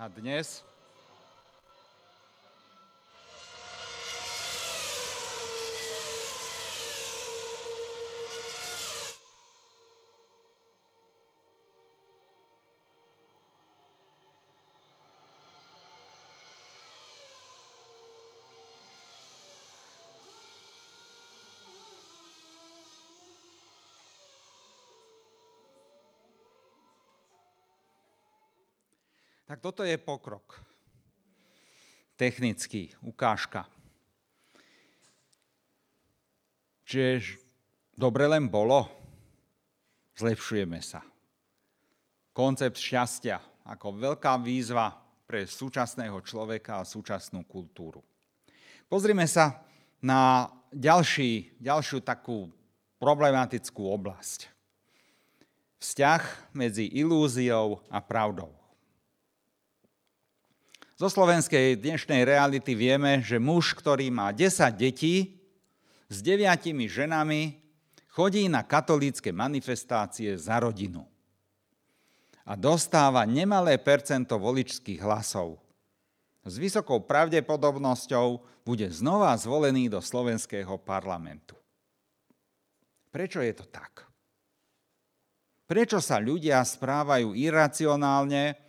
A 0.04 0.08
dnes 0.08 0.62
Tak 29.54 29.62
toto 29.62 29.86
je 29.86 29.94
pokrok. 29.94 30.58
Technický, 32.18 32.90
ukážka. 33.06 33.70
Čiže 36.82 37.38
dobre 37.94 38.26
len 38.26 38.50
bolo, 38.50 38.90
zlepšujeme 40.18 40.82
sa. 40.82 41.06
Koncept 42.34 42.82
šťastia 42.82 43.38
ako 43.70 43.94
veľká 43.94 44.42
výzva 44.42 44.90
pre 45.22 45.46
súčasného 45.46 46.18
človeka 46.26 46.82
a 46.82 46.90
súčasnú 46.90 47.46
kultúru. 47.46 48.02
Pozrime 48.90 49.30
sa 49.30 49.62
na 50.02 50.50
ďalší, 50.74 51.62
ďalšiu 51.62 52.02
takú 52.02 52.50
problematickú 52.98 53.86
oblasť. 53.86 54.50
Vzťah 55.78 56.50
medzi 56.58 56.90
ilúziou 56.90 57.78
a 57.86 58.02
pravdou. 58.02 58.63
Zo 61.04 61.20
slovenskej 61.20 61.84
dnešnej 61.84 62.24
reality 62.24 62.72
vieme, 62.72 63.20
že 63.20 63.36
muž, 63.36 63.76
ktorý 63.76 64.08
má 64.08 64.32
10 64.32 64.72
detí 64.72 65.36
s 66.08 66.24
deviatimi 66.24 66.88
ženami, 66.88 67.60
chodí 68.08 68.48
na 68.48 68.64
katolícke 68.64 69.28
manifestácie 69.28 70.32
za 70.40 70.56
rodinu 70.64 71.04
a 72.48 72.56
dostáva 72.56 73.28
nemalé 73.28 73.76
percento 73.76 74.40
voličských 74.40 75.04
hlasov. 75.04 75.60
S 76.40 76.56
vysokou 76.56 77.04
pravdepodobnosťou 77.04 78.40
bude 78.64 78.88
znova 78.88 79.36
zvolený 79.36 79.92
do 79.92 80.00
slovenského 80.00 80.80
parlamentu. 80.80 81.52
Prečo 83.12 83.44
je 83.44 83.52
to 83.52 83.68
tak? 83.68 84.08
Prečo 85.68 86.00
sa 86.00 86.16
ľudia 86.16 86.64
správajú 86.64 87.36
iracionálne 87.36 88.63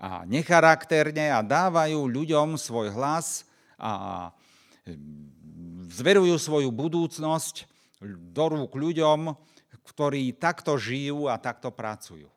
a 0.00 0.24
necharakterne 0.24 1.28
a 1.28 1.44
dávajú 1.44 2.08
ľuďom 2.08 2.56
svoj 2.56 2.88
hlas 2.96 3.44
a 3.76 4.32
zverujú 5.92 6.40
svoju 6.40 6.72
budúcnosť 6.72 7.68
do 8.32 8.44
rúk 8.48 8.72
ľuďom, 8.72 9.36
ktorí 9.84 10.32
takto 10.40 10.80
žijú 10.80 11.28
a 11.28 11.36
takto 11.36 11.68
pracujú. 11.68 12.32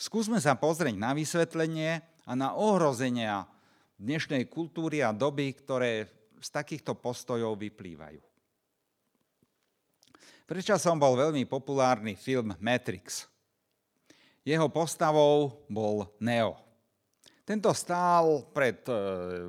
Skúsme 0.00 0.40
sa 0.40 0.56
pozrieť 0.56 0.96
na 0.96 1.12
vysvetlenie 1.12 2.00
a 2.24 2.32
na 2.32 2.56
ohrozenia 2.56 3.44
dnešnej 4.00 4.48
kultúry 4.48 5.04
a 5.04 5.12
doby, 5.12 5.52
ktoré 5.52 6.08
z 6.38 6.48
takýchto 6.48 6.96
postojov 6.96 7.58
vyplývajú. 7.58 8.22
Prečasom 10.48 10.96
bol 10.96 11.18
veľmi 11.18 11.44
populárny 11.44 12.16
film 12.16 12.56
Matrix. 12.62 13.28
Jeho 14.48 14.72
postavou 14.72 15.60
bol 15.68 16.08
Neo. 16.24 16.56
Tento 17.44 17.68
stál 17.76 18.48
pred 18.56 18.80
e, 18.88 18.92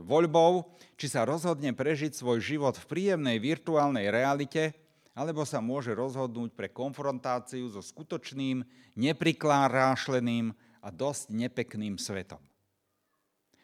voľbou, 0.04 0.76
či 1.00 1.08
sa 1.08 1.24
rozhodne 1.24 1.72
prežiť 1.72 2.12
svoj 2.12 2.44
život 2.44 2.76
v 2.76 2.84
príjemnej 2.84 3.40
virtuálnej 3.40 4.12
realite, 4.12 4.76
alebo 5.16 5.48
sa 5.48 5.64
môže 5.64 5.96
rozhodnúť 5.96 6.52
pre 6.52 6.68
konfrontáciu 6.68 7.72
so 7.72 7.80
skutočným, 7.80 8.68
nepriklárášleným 9.00 10.52
a 10.84 10.88
dosť 10.92 11.32
nepekným 11.32 11.96
svetom. 11.96 12.44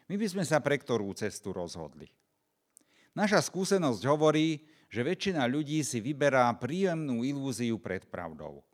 My 0.08 0.16
by 0.16 0.26
sme 0.32 0.44
sa 0.48 0.56
pre 0.64 0.80
ktorú 0.80 1.12
cestu 1.12 1.52
rozhodli. 1.52 2.08
Naša 3.12 3.44
skúsenosť 3.44 4.08
hovorí, 4.08 4.64
že 4.88 5.04
väčšina 5.04 5.44
ľudí 5.44 5.84
si 5.84 6.00
vyberá 6.00 6.48
príjemnú 6.56 7.28
ilúziu 7.28 7.76
pred 7.76 8.08
pravdou. 8.08 8.64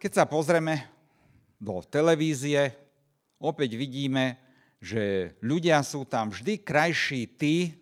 Keď 0.00 0.16
sa 0.16 0.24
pozrieme 0.24 0.88
do 1.60 1.84
televízie, 1.84 2.72
opäť 3.36 3.76
vidíme, 3.76 4.40
že 4.80 5.36
ľudia 5.44 5.84
sú 5.84 6.08
tam 6.08 6.32
vždy 6.32 6.64
krajší 6.64 7.28
tí, 7.36 7.76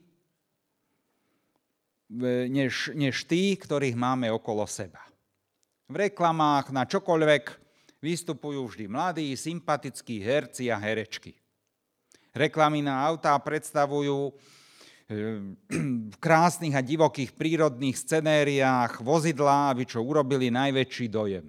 než, 2.51 2.91
než 2.99 3.23
tí, 3.23 3.55
ktorých 3.55 3.95
máme 3.95 4.35
okolo 4.35 4.67
seba. 4.67 4.99
V 5.87 6.11
reklamách 6.11 6.75
na 6.75 6.83
čokoľvek 6.91 7.55
vystupujú 8.03 8.67
vždy 8.67 8.91
mladí, 8.91 9.31
sympatickí 9.39 10.19
herci 10.19 10.75
a 10.75 10.77
herečky. 10.83 11.39
Reklamy 12.35 12.83
na 12.83 12.99
autá 12.99 13.39
predstavujú 13.39 14.35
v 15.07 16.17
krásnych 16.19 16.75
a 16.75 16.83
divokých 16.83 17.31
prírodných 17.31 17.95
scenériách 17.95 19.07
vozidlá, 19.07 19.71
aby 19.71 19.87
čo 19.87 20.03
urobili 20.03 20.51
najväčší 20.51 21.07
dojem. 21.15 21.47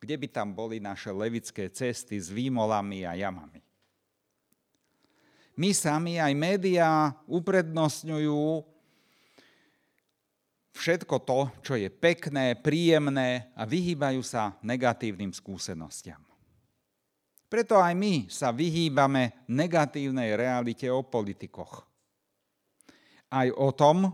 Kde 0.00 0.16
by 0.16 0.28
tam 0.32 0.56
boli 0.56 0.80
naše 0.80 1.12
levické 1.12 1.68
cesty 1.68 2.16
s 2.16 2.32
výmolami 2.32 3.04
a 3.04 3.12
jamami? 3.12 3.60
My 5.60 5.76
sami 5.76 6.16
aj 6.16 6.32
médiá 6.32 7.12
uprednostňujú 7.28 8.64
všetko 10.72 11.16
to, 11.20 11.40
čo 11.60 11.74
je 11.76 11.92
pekné, 11.92 12.56
príjemné 12.56 13.52
a 13.52 13.68
vyhýbajú 13.68 14.24
sa 14.24 14.56
negatívnym 14.64 15.36
skúsenostiam. 15.36 16.24
Preto 17.50 17.76
aj 17.76 17.92
my 17.92 18.30
sa 18.32 18.54
vyhýbame 18.56 19.44
negatívnej 19.52 20.32
realite 20.38 20.88
o 20.88 21.04
politikoch. 21.04 21.84
Aj 23.28 23.50
o 23.52 23.68
tom 23.76 24.08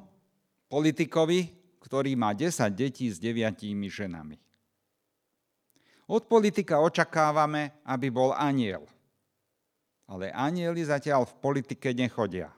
politikovi, 0.66 1.54
ktorý 1.78 2.18
má 2.18 2.34
10 2.34 2.58
detí 2.74 3.06
s 3.06 3.22
9 3.22 3.54
ženami. 3.86 4.45
Od 6.06 6.22
politika 6.30 6.78
očakávame, 6.78 7.82
aby 7.82 8.06
bol 8.14 8.30
aniel. 8.30 8.86
Ale 10.06 10.30
anieli 10.30 10.86
zatiaľ 10.86 11.26
v 11.26 11.34
politike 11.42 11.90
nechodia. 11.90 12.54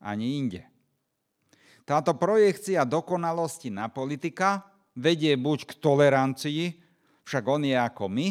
Ani 0.00 0.40
inde. 0.40 0.64
Táto 1.84 2.16
projekcia 2.16 2.88
dokonalosti 2.88 3.68
na 3.68 3.92
politika 3.92 4.64
vedie 4.96 5.36
buď 5.36 5.58
k 5.68 5.72
tolerancii, 5.76 6.64
však 7.28 7.44
on 7.44 7.68
je 7.68 7.76
ako 7.76 8.08
my, 8.08 8.28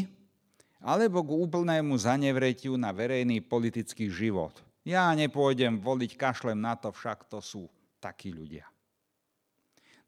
alebo 0.81 1.21
k 1.21 1.29
úplnému 1.29 1.93
zanevretiu 1.99 2.73
na 2.79 2.89
verejný 2.89 3.43
politický 3.45 4.09
život. 4.09 4.55
Ja 4.87 5.11
nepôjdem 5.13 5.77
voliť, 5.77 6.17
kašlem 6.17 6.57
na 6.57 6.73
to, 6.73 6.89
však 6.89 7.27
to 7.29 7.43
sú 7.43 7.67
takí 8.01 8.31
ľudia. 8.33 8.65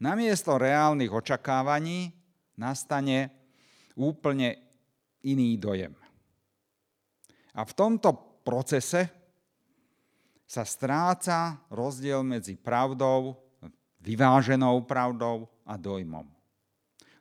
Namiesto 0.02 0.58
reálnych 0.58 1.14
očakávaní 1.14 2.10
nastane 2.58 3.41
úplne 3.96 4.58
iný 5.22 5.58
dojem. 5.58 5.94
A 7.52 7.68
v 7.68 7.74
tomto 7.76 8.42
procese 8.42 9.12
sa 10.48 10.68
stráca 10.68 11.60
rozdiel 11.72 12.24
medzi 12.24 12.60
pravdou, 12.60 13.40
vyváženou 14.04 14.84
pravdou 14.84 15.48
a 15.64 15.80
dojmom. 15.80 16.28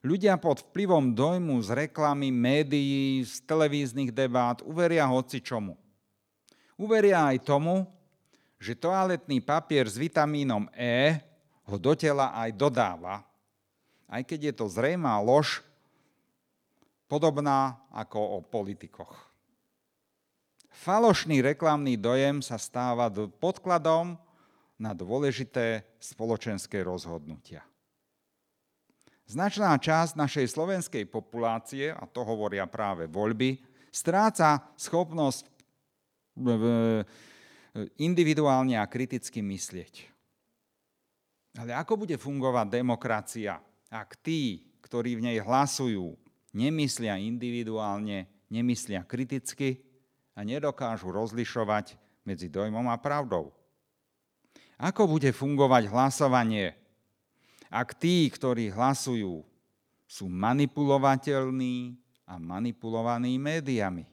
Ľudia 0.00 0.40
pod 0.40 0.64
vplyvom 0.64 1.12
dojmu 1.12 1.60
z 1.60 1.86
reklamy, 1.86 2.32
médií, 2.32 3.20
z 3.20 3.44
televíznych 3.44 4.08
debát 4.08 4.64
uveria 4.64 5.04
hoci 5.04 5.44
čomu. 5.44 5.76
Uveria 6.80 7.28
aj 7.28 7.44
tomu, 7.44 7.84
že 8.56 8.72
toaletný 8.72 9.44
papier 9.44 9.84
s 9.84 10.00
vitamínom 10.00 10.72
E 10.72 11.20
ho 11.68 11.76
do 11.76 11.92
tela 11.92 12.32
aj 12.32 12.50
dodáva, 12.56 13.20
aj 14.08 14.24
keď 14.24 14.50
je 14.50 14.54
to 14.56 14.66
zrejmá 14.72 15.20
lož, 15.20 15.60
podobná 17.10 17.90
ako 17.90 18.38
o 18.38 18.38
politikoch. 18.46 19.18
Falošný 20.70 21.42
reklamný 21.42 21.98
dojem 21.98 22.38
sa 22.38 22.54
stáva 22.54 23.10
podkladom 23.10 24.14
na 24.78 24.94
dôležité 24.94 25.82
spoločenské 25.98 26.86
rozhodnutia. 26.86 27.66
Značná 29.26 29.74
časť 29.74 30.14
našej 30.14 30.46
slovenskej 30.46 31.04
populácie, 31.10 31.90
a 31.90 32.06
to 32.06 32.22
hovoria 32.22 32.70
práve 32.70 33.10
voľby, 33.10 33.58
stráca 33.90 34.70
schopnosť 34.78 35.50
individuálne 37.98 38.78
a 38.78 38.86
kriticky 38.86 39.42
myslieť. 39.42 40.06
Ale 41.58 41.74
ako 41.74 42.06
bude 42.06 42.14
fungovať 42.14 42.66
demokracia, 42.70 43.58
ak 43.90 44.22
tí, 44.22 44.62
ktorí 44.86 45.18
v 45.18 45.24
nej 45.30 45.38
hlasujú, 45.42 46.14
nemyslia 46.50 47.18
individuálne, 47.18 48.26
nemyslia 48.50 49.06
kriticky 49.06 49.82
a 50.34 50.42
nedokážu 50.42 51.10
rozlišovať 51.10 51.94
medzi 52.26 52.50
dojmom 52.50 52.86
a 52.90 52.96
pravdou. 52.98 53.54
Ako 54.80 55.04
bude 55.04 55.30
fungovať 55.36 55.92
hlasovanie, 55.92 56.72
ak 57.70 57.94
tí, 57.94 58.26
ktorí 58.32 58.72
hlasujú, 58.72 59.44
sú 60.10 60.26
manipulovateľní 60.26 61.94
a 62.26 62.34
manipulovaní 62.40 63.38
médiami? 63.38 64.08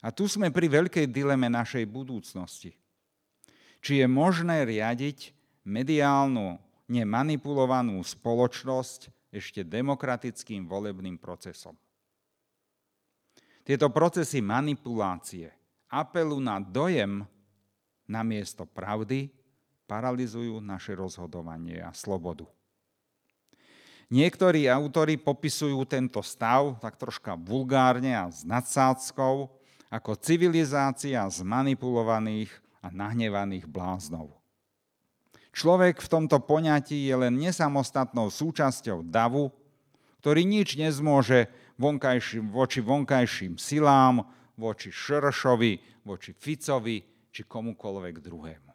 A 0.00 0.08
tu 0.12 0.28
sme 0.28 0.52
pri 0.52 0.68
veľkej 0.68 1.08
dileme 1.08 1.48
našej 1.48 1.84
budúcnosti. 1.88 2.76
Či 3.80 4.04
je 4.04 4.06
možné 4.08 4.64
riadiť 4.64 5.32
mediálnu, 5.64 6.60
nemanipulovanú 6.88 8.00
spoločnosť 8.00 9.12
ešte 9.30 9.62
demokratickým 9.62 10.66
volebným 10.66 11.16
procesom. 11.16 11.78
Tieto 13.62 13.86
procesy 13.94 14.42
manipulácie, 14.42 15.54
apelu 15.86 16.42
na 16.42 16.58
dojem 16.58 17.22
namiesto 18.10 18.66
pravdy, 18.66 19.30
paralizujú 19.86 20.58
naše 20.58 20.98
rozhodovanie 20.98 21.78
a 21.78 21.94
slobodu. 21.94 22.46
Niektorí 24.10 24.66
autori 24.66 25.14
popisujú 25.14 25.86
tento 25.86 26.18
stav 26.18 26.82
tak 26.82 26.98
troška 26.98 27.38
vulgárne 27.38 28.10
a 28.10 28.26
s 28.26 28.42
nadsádzkou 28.42 29.46
ako 29.86 30.10
civilizácia 30.18 31.22
zmanipulovaných 31.30 32.50
a 32.82 32.90
nahnevaných 32.90 33.70
bláznov. 33.70 34.39
Človek 35.50 35.98
v 35.98 36.08
tomto 36.08 36.38
poňatí 36.38 37.10
je 37.10 37.14
len 37.14 37.34
nesamostatnou 37.34 38.30
súčasťou 38.30 39.02
davu, 39.02 39.50
ktorý 40.22 40.46
nič 40.46 40.78
nezmôže 40.78 41.50
vonkajším, 41.80 42.54
voči 42.54 42.78
vonkajším 42.84 43.58
silám, 43.58 44.22
voči 44.60 44.92
Šršovi, 44.92 46.04
voči 46.06 46.36
Ficovi 46.36 47.02
či 47.32 47.42
komukoľvek 47.48 48.14
druhému. 48.20 48.72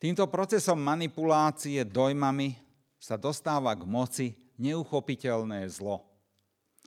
Týmto 0.00 0.24
procesom 0.32 0.80
manipulácie 0.80 1.84
dojmami 1.84 2.56
sa 2.96 3.20
dostáva 3.20 3.76
k 3.76 3.84
moci 3.84 4.26
neuchopiteľné 4.56 5.68
zlo, 5.68 6.08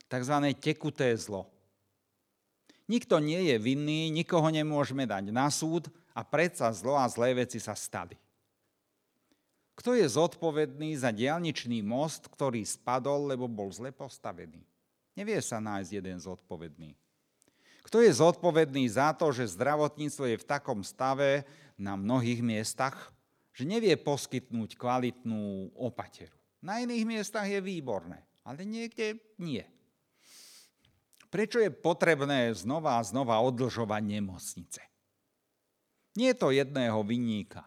tzv. 0.10 0.34
tekuté 0.58 1.14
zlo. 1.14 1.53
Nikto 2.88 3.24
nie 3.24 3.48
je 3.48 3.56
vinný, 3.56 4.12
nikoho 4.12 4.52
nemôžeme 4.52 5.08
dať 5.08 5.32
na 5.32 5.48
súd 5.48 5.88
a 6.12 6.22
predsa 6.28 6.68
zlo 6.76 7.00
a 7.00 7.08
zlé 7.08 7.32
veci 7.46 7.58
sa 7.58 7.72
stali. 7.74 8.20
Kto 9.74 9.98
je 9.98 10.06
zodpovedný 10.06 10.94
za 10.94 11.10
diálničný 11.10 11.82
most, 11.82 12.30
ktorý 12.30 12.62
spadol, 12.62 13.34
lebo 13.34 13.50
bol 13.50 13.74
zle 13.74 13.90
postavený? 13.90 14.62
Nevie 15.18 15.40
sa 15.42 15.58
nájsť 15.58 15.90
jeden 15.90 16.18
zodpovedný. 16.22 16.94
Kto 17.84 18.00
je 18.00 18.12
zodpovedný 18.14 18.86
za 18.88 19.12
to, 19.18 19.34
že 19.34 19.54
zdravotníctvo 19.58 20.24
je 20.30 20.38
v 20.40 20.48
takom 20.48 20.86
stave 20.86 21.44
na 21.76 21.98
mnohých 21.98 22.40
miestach, 22.40 23.12
že 23.54 23.68
nevie 23.68 23.98
poskytnúť 24.00 24.78
kvalitnú 24.78 25.74
opateru? 25.76 26.34
Na 26.64 26.80
iných 26.80 27.04
miestach 27.04 27.44
je 27.44 27.60
výborné, 27.60 28.24
ale 28.48 28.64
niekde 28.64 29.20
nie. 29.36 29.68
Prečo 31.34 31.58
je 31.58 31.74
potrebné 31.74 32.54
znova 32.54 33.02
a 33.02 33.06
znova 33.06 33.42
odlžovať 33.42 34.06
nemocnice? 34.06 34.82
Nie 36.14 36.38
je 36.38 36.38
to 36.38 36.54
jedného 36.54 37.02
vinníka, 37.02 37.66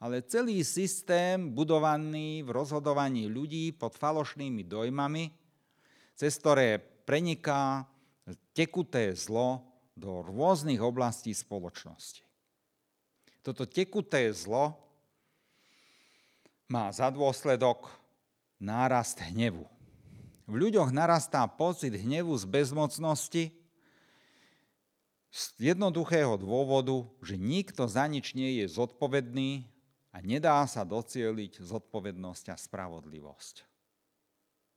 ale 0.00 0.24
celý 0.24 0.64
systém 0.64 1.52
budovaný 1.52 2.40
v 2.40 2.48
rozhodovaní 2.56 3.28
ľudí 3.28 3.76
pod 3.76 4.00
falošnými 4.00 4.64
dojmami, 4.64 5.28
cez 6.16 6.40
ktoré 6.40 6.80
preniká 6.80 7.84
tekuté 8.56 9.12
zlo 9.12 9.60
do 9.92 10.24
rôznych 10.24 10.80
oblastí 10.80 11.36
spoločnosti. 11.36 12.24
Toto 13.44 13.68
tekuté 13.68 14.32
zlo 14.32 14.72
má 16.72 16.88
za 16.88 17.12
dôsledok 17.12 17.92
nárast 18.56 19.20
hnevu. 19.20 19.68
V 20.46 20.54
ľuďoch 20.58 20.90
narastá 20.90 21.46
pocit 21.46 21.94
hnevu 21.94 22.34
z 22.34 22.44
bezmocnosti 22.44 23.44
z 25.32 25.42
jednoduchého 25.72 26.36
dôvodu, 26.36 27.08
že 27.24 27.40
nikto 27.40 27.88
za 27.88 28.04
nič 28.04 28.36
nie 28.36 28.60
je 28.60 28.66
zodpovedný 28.68 29.64
a 30.12 30.20
nedá 30.20 30.60
sa 30.68 30.84
docieliť 30.84 31.64
zodpovednosť 31.64 32.52
a 32.52 32.56
spravodlivosť. 32.60 33.64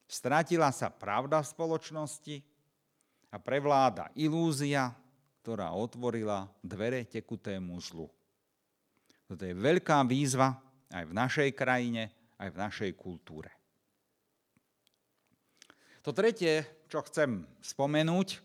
Stratila 0.06 0.70
sa 0.72 0.94
pravda 0.94 1.42
v 1.44 1.52
spoločnosti 1.52 2.36
a 3.34 3.42
prevláda 3.42 4.14
ilúzia, 4.16 4.96
ktorá 5.44 5.74
otvorila 5.76 6.48
dvere 6.64 7.04
tekutému 7.04 7.76
zlu. 7.82 8.08
Toto 9.26 9.44
je 9.44 9.58
veľká 9.58 10.06
výzva 10.06 10.56
aj 10.94 11.04
v 11.10 11.14
našej 11.14 11.50
krajine, 11.58 12.14
aj 12.38 12.50
v 12.54 12.58
našej 12.62 12.92
kultúre. 12.94 13.55
To 16.06 16.14
tretie, 16.14 16.86
čo 16.86 17.02
chcem 17.02 17.42
spomenúť, 17.66 18.38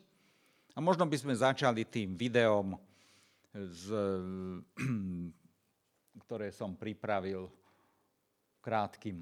a 0.73 0.81
možno 0.81 1.05
by 1.05 1.13
sme 1.21 1.37
začali 1.37 1.85
tým 1.85 2.17
videom, 2.17 2.73
z, 3.53 3.85
ktoré 6.25 6.49
som 6.57 6.73
pripravil 6.73 7.53
krátkým 8.65 9.21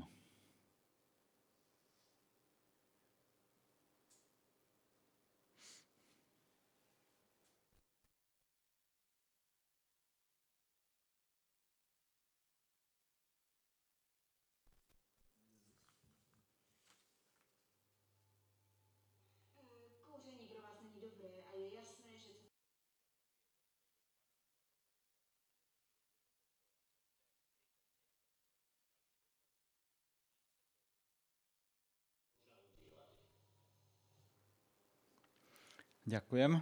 Ďakujem. 36.08 36.56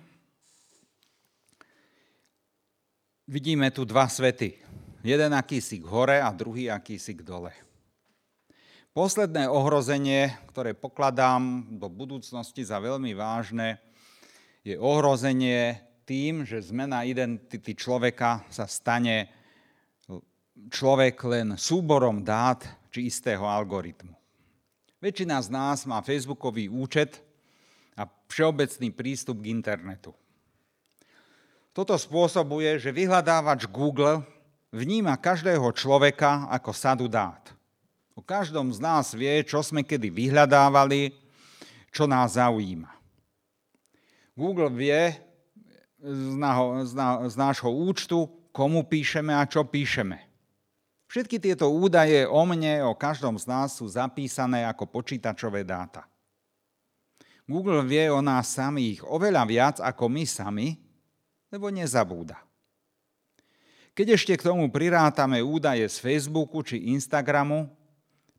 Vidíme 3.31 3.71
tu 3.71 3.87
dva 3.87 4.11
svety. 4.11 4.59
Jeden 5.07 5.31
akýsi 5.39 5.79
k 5.79 5.87
hore 5.87 6.19
a 6.19 6.35
druhý 6.35 6.67
akýsi 6.67 7.15
k 7.15 7.23
dole. 7.23 7.55
Posledné 8.91 9.47
ohrozenie, 9.47 10.35
ktoré 10.51 10.75
pokladám 10.75 11.63
do 11.79 11.87
budúcnosti 11.87 12.67
za 12.67 12.83
veľmi 12.83 13.15
vážne, 13.15 13.79
je 14.67 14.75
ohrozenie 14.75 15.79
tým, 16.03 16.43
že 16.43 16.67
zmena 16.67 17.07
identity 17.07 17.79
človeka 17.79 18.43
sa 18.51 18.67
stane 18.67 19.31
človek 20.75 21.23
len 21.23 21.55
súborom 21.55 22.19
dát 22.19 22.67
či 22.91 23.07
istého 23.07 23.47
algoritmu. 23.47 24.11
Väčšina 24.99 25.39
z 25.39 25.55
nás 25.55 25.87
má 25.87 26.03
facebookový 26.03 26.67
účet 26.67 27.23
a 27.97 28.05
všeobecný 28.29 28.93
prístup 28.93 29.41
k 29.41 29.51
internetu. 29.51 30.13
Toto 31.77 31.97
spôsobuje, 31.97 32.81
že 32.81 32.93
vyhľadávač 32.93 33.69
Google 33.69 34.25
vníma 34.73 35.17
každého 35.21 35.73
človeka 35.77 36.49
ako 36.49 36.71
sadu 36.73 37.09
dát. 37.09 37.53
O 38.17 38.25
každom 38.25 38.73
z 38.73 38.81
nás 38.81 39.13
vie, 39.13 39.45
čo 39.45 39.61
sme 39.61 39.85
kedy 39.85 40.09
vyhľadávali, 40.09 41.13
čo 41.93 42.09
nás 42.09 42.41
zaujíma. 42.41 42.89
Google 44.33 44.73
vie 44.73 45.17
z, 46.01 46.37
náho, 46.37 46.85
z, 46.85 46.93
ná, 46.97 47.25
z 47.29 47.35
nášho 47.37 47.69
účtu, 47.73 48.29
komu 48.57 48.85
píšeme 48.85 49.37
a 49.37 49.45
čo 49.45 49.65
píšeme. 49.65 50.17
Všetky 51.13 51.41
tieto 51.41 51.69
údaje 51.69 52.25
o 52.25 52.43
mne, 52.49 52.89
o 52.89 52.97
každom 52.97 53.37
z 53.37 53.45
nás 53.49 53.77
sú 53.77 53.85
zapísané 53.85 54.65
ako 54.65 54.89
počítačové 54.89 55.61
dáta. 55.61 56.09
Google 57.47 57.87
vie 57.87 58.11
o 58.11 58.19
nás 58.19 58.51
samých 58.59 59.07
oveľa 59.07 59.43
viac 59.47 59.77
ako 59.79 60.11
my 60.11 60.27
sami, 60.27 60.75
lebo 61.47 61.71
nezabúda. 61.71 62.43
Keď 63.97 64.07
ešte 64.13 64.35
k 64.37 64.47
tomu 64.53 64.69
prirátame 64.69 65.41
údaje 65.41 65.87
z 65.89 65.97
Facebooku 66.03 66.61
či 66.61 66.93
Instagramu, 66.93 67.71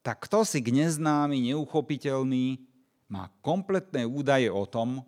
tak 0.05 0.29
kto 0.29 0.45
si 0.45 0.61
k 0.61 0.69
neznámy, 0.69 1.49
neuchopiteľný 1.49 2.61
má 3.09 3.31
kompletné 3.41 4.05
údaje 4.05 4.51
o 4.51 4.67
tom, 4.69 5.01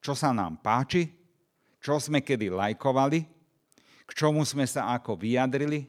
čo 0.00 0.16
sa 0.16 0.32
nám 0.32 0.56
páči, 0.62 1.12
čo 1.82 2.00
sme 2.00 2.24
kedy 2.24 2.48
lajkovali, 2.48 3.28
k 4.08 4.10
čomu 4.16 4.40
sme 4.48 4.64
sa 4.64 4.94
ako 4.96 5.20
vyjadrili, 5.20 5.84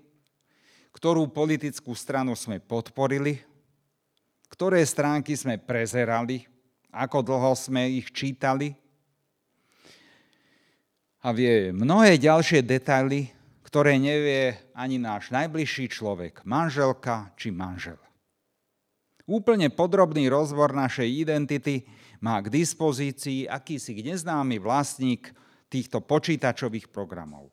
ktorú 0.91 1.31
politickú 1.31 1.95
stranu 1.95 2.35
sme 2.35 2.59
podporili, 2.59 3.39
ktoré 4.51 4.83
stránky 4.83 5.39
sme 5.39 5.55
prezerali, 5.55 6.50
ako 6.91 7.23
dlho 7.23 7.55
sme 7.55 7.87
ich 7.87 8.11
čítali. 8.11 8.75
A 11.23 11.31
vie 11.31 11.71
mnohé 11.71 12.19
ďalšie 12.19 12.61
detaily, 12.61 13.31
ktoré 13.63 13.95
nevie 13.95 14.59
ani 14.75 14.99
náš 14.99 15.31
najbližší 15.31 15.87
človek, 15.87 16.43
manželka 16.43 17.31
či 17.39 17.55
manžel. 17.55 17.99
Úplne 19.29 19.71
podrobný 19.71 20.27
rozbor 20.27 20.75
našej 20.75 21.07
identity 21.07 21.87
má 22.19 22.41
k 22.43 22.51
dispozícii 22.51 23.47
akýsi 23.47 23.95
neznámy 24.03 24.59
vlastník 24.59 25.31
týchto 25.71 26.03
počítačových 26.03 26.91
programov. 26.91 27.47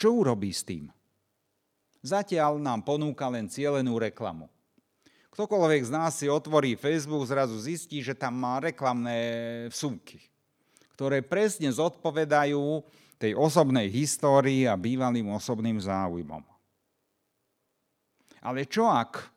Čo 0.00 0.24
urobí 0.24 0.48
s 0.48 0.64
tým? 0.64 0.88
Zatiaľ 2.00 2.56
nám 2.56 2.80
ponúka 2.80 3.28
len 3.28 3.52
cielenú 3.52 4.00
reklamu. 4.00 4.48
Ktokoľvek 5.40 5.88
z 5.88 5.92
nás 5.96 6.20
si 6.20 6.28
otvorí 6.28 6.76
Facebook, 6.76 7.24
zrazu 7.24 7.56
zistí, 7.56 8.04
že 8.04 8.12
tam 8.12 8.36
má 8.36 8.60
reklamné 8.60 9.16
vsúky, 9.72 10.20
ktoré 10.92 11.24
presne 11.24 11.72
zodpovedajú 11.72 12.84
tej 13.16 13.32
osobnej 13.32 13.88
histórii 13.88 14.68
a 14.68 14.76
bývalým 14.76 15.32
osobným 15.32 15.80
záujmom. 15.80 16.44
Ale 18.44 18.68
čo 18.68 18.84
ak 18.84 19.32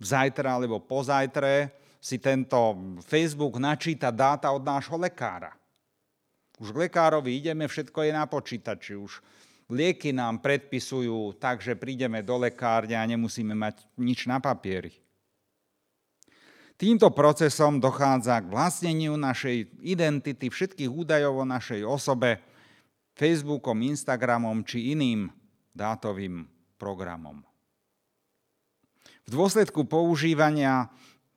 zajtra 0.00 0.56
alebo 0.56 0.80
pozajtre 0.80 1.68
si 2.00 2.16
tento 2.16 2.96
Facebook 3.04 3.60
načíta 3.60 4.08
dáta 4.08 4.48
od 4.56 4.64
nášho 4.64 4.96
lekára? 4.96 5.52
Už 6.56 6.72
k 6.72 6.88
lekárovi 6.88 7.44
ideme, 7.44 7.68
všetko 7.68 8.08
je 8.08 8.12
na 8.16 8.24
počítači. 8.24 8.96
Už 8.96 9.20
lieky 9.68 10.16
nám 10.16 10.40
predpisujú 10.40 11.36
tak, 11.36 11.60
že 11.60 11.76
prídeme 11.76 12.24
do 12.24 12.40
lekárne 12.40 12.96
a 12.96 13.04
nemusíme 13.04 13.52
mať 13.52 13.84
nič 14.00 14.24
na 14.24 14.40
papieri. 14.40 15.02
Týmto 16.82 17.14
procesom 17.14 17.78
dochádza 17.78 18.42
k 18.42 18.50
vlastneniu 18.50 19.14
našej 19.14 19.86
identity, 19.86 20.50
všetkých 20.50 20.90
údajov 20.90 21.46
o 21.46 21.46
našej 21.46 21.86
osobe, 21.86 22.42
Facebookom, 23.14 23.86
Instagramom 23.86 24.66
či 24.66 24.90
iným 24.90 25.30
dátovým 25.70 26.42
programom. 26.82 27.46
V 28.98 29.28
dôsledku 29.30 29.86
používania 29.86 30.90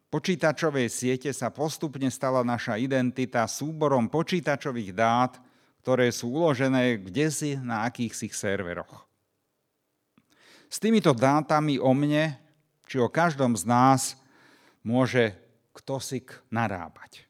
počítačovej 0.10 0.90
siete 0.90 1.30
sa 1.30 1.54
postupne 1.54 2.10
stala 2.10 2.42
naša 2.42 2.82
identita 2.82 3.46
súborom 3.46 4.10
počítačových 4.10 4.98
dát, 4.98 5.38
ktoré 5.86 6.10
sú 6.10 6.42
uložené 6.42 6.98
kdesi 7.06 7.54
na 7.62 7.86
akýchsi 7.86 8.34
serveroch. 8.34 9.06
S 10.74 10.82
týmito 10.82 11.14
dátami 11.14 11.78
o 11.78 11.94
mne 11.94 12.34
či 12.90 12.98
o 12.98 13.06
každom 13.14 13.54
z 13.54 13.70
nás 13.70 14.25
môže 14.86 15.34
kto 15.76 16.00
si 16.00 16.24
narábať. 16.54 17.26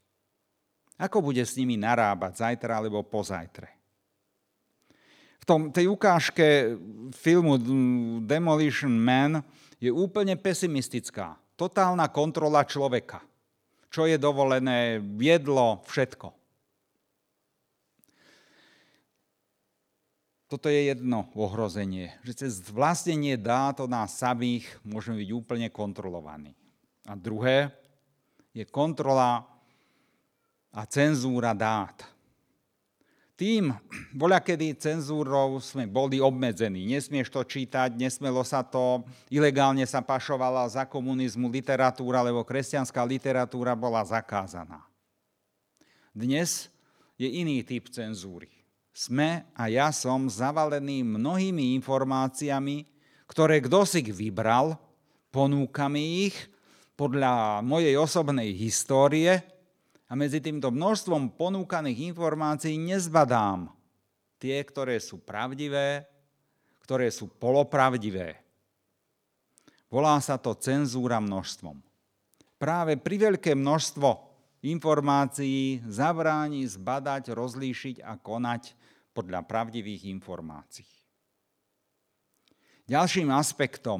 Ako 1.00 1.24
bude 1.24 1.42
s 1.42 1.58
nimi 1.58 1.80
narábať 1.80 2.40
zajtra 2.40 2.80
alebo 2.80 3.02
pozajtre? 3.02 3.72
V 5.42 5.44
tom, 5.44 5.70
tej 5.70 5.90
ukážke 5.92 6.78
filmu 7.14 7.58
Demolition 8.24 8.94
Man 8.94 9.42
je 9.78 9.94
úplne 9.94 10.34
pesimistická. 10.40 11.38
Totálna 11.56 12.10
kontrola 12.10 12.66
človeka. 12.66 13.22
Čo 13.92 14.10
je 14.10 14.18
dovolené, 14.20 15.00
jedlo, 15.22 15.86
všetko. 15.88 16.34
Toto 20.46 20.70
je 20.70 20.94
jedno 20.94 21.30
ohrozenie, 21.34 22.16
že 22.22 22.46
cez 22.46 22.62
vlastnenie 22.70 23.34
dát 23.34 23.82
o 23.82 23.90
nás 23.90 24.18
samých 24.18 24.66
môžeme 24.86 25.18
byť 25.22 25.30
úplne 25.34 25.68
kontrolovaní. 25.74 26.54
A 27.06 27.14
druhé 27.14 27.70
je 28.52 28.66
kontrola 28.66 29.46
a 30.74 30.82
cenzúra 30.90 31.54
dát. 31.54 32.02
Tým, 33.36 33.76
voľa 34.16 34.40
kedy 34.40 34.80
cenzúrou 34.80 35.60
sme 35.60 35.84
boli 35.92 36.24
obmedzení. 36.24 36.88
Nesmieš 36.88 37.28
to 37.28 37.44
čítať, 37.44 37.92
nesmelo 37.92 38.40
sa 38.48 38.64
to, 38.64 39.04
ilegálne 39.28 39.84
sa 39.84 40.00
pašovala 40.00 40.64
za 40.72 40.88
komunizmu 40.88 41.52
literatúra, 41.52 42.24
lebo 42.24 42.48
kresťanská 42.48 43.04
literatúra 43.04 43.76
bola 43.76 44.00
zakázaná. 44.08 44.88
Dnes 46.16 46.72
je 47.20 47.28
iný 47.28 47.60
typ 47.68 47.92
cenzúry 47.92 48.56
sme 48.96 49.44
a 49.52 49.68
ja 49.68 49.92
som 49.92 50.32
zavalený 50.32 51.04
mnohými 51.04 51.76
informáciami, 51.84 52.88
ktoré 53.28 53.60
kto 53.60 53.84
si 53.84 54.00
vybral, 54.08 54.80
ponúkame 55.36 56.00
ich 56.32 56.36
podľa 56.96 57.60
mojej 57.60 57.96
osobnej 58.00 58.56
histórie 58.56 59.44
a 60.08 60.14
medzi 60.16 60.40
týmto 60.40 60.72
množstvom 60.72 61.36
ponúkaných 61.36 62.16
informácií 62.16 62.80
nezbadám 62.80 63.68
tie, 64.40 64.64
ktoré 64.64 65.00
sú 65.04 65.20
pravdivé, 65.20 66.08
ktoré 66.84 67.12
sú 67.12 67.28
polopravdivé. 67.28 68.40
Volá 69.92 70.20
sa 70.24 70.40
to 70.40 70.56
cenzúra 70.56 71.20
množstvom. 71.20 71.84
Práve 72.56 72.96
pri 72.96 73.32
veľké 73.32 73.54
množstvo 73.54 74.08
informácií 74.66 75.84
zabráni 75.86 76.66
zbadať, 76.66 77.36
rozlíšiť 77.36 77.96
a 78.02 78.18
konať 78.18 78.74
podľa 79.12 79.44
pravdivých 79.46 80.10
informácií. 80.10 80.88
Ďalším 82.86 83.34
aspektom 83.34 84.00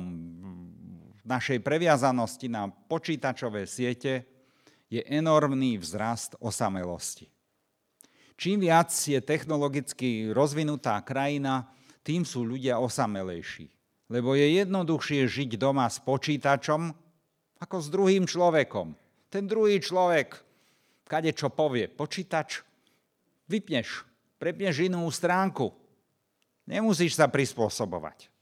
našej 1.26 1.60
previazanosti 1.66 2.48
na 2.48 2.70
počítačové 2.70 3.66
siete 3.66 4.26
je 4.88 5.02
enormný 5.10 5.82
vzrast 5.82 6.38
osamelosti. 6.38 7.28
Čím 8.36 8.68
viac 8.68 8.92
je 8.92 9.18
technologicky 9.24 10.30
rozvinutá 10.30 11.02
krajina, 11.02 11.72
tým 12.06 12.22
sú 12.28 12.46
ľudia 12.46 12.78
osamelejší. 12.78 13.72
Lebo 14.12 14.38
je 14.38 14.62
jednoduchšie 14.62 15.26
žiť 15.26 15.58
doma 15.58 15.90
s 15.90 15.98
počítačom 15.98 16.94
ako 17.58 17.76
s 17.82 17.88
druhým 17.90 18.30
človekom. 18.30 18.94
Ten 19.34 19.50
druhý 19.50 19.82
človek, 19.82 20.38
kade 21.10 21.34
čo 21.34 21.50
povie, 21.50 21.90
počítač, 21.90 22.62
vypneš, 23.50 24.06
prepneš 24.38 24.86
inú 24.86 25.10
stránku. 25.10 25.74
Nemusíš 26.70 27.18
sa 27.18 27.26
prispôsobovať. 27.26 28.35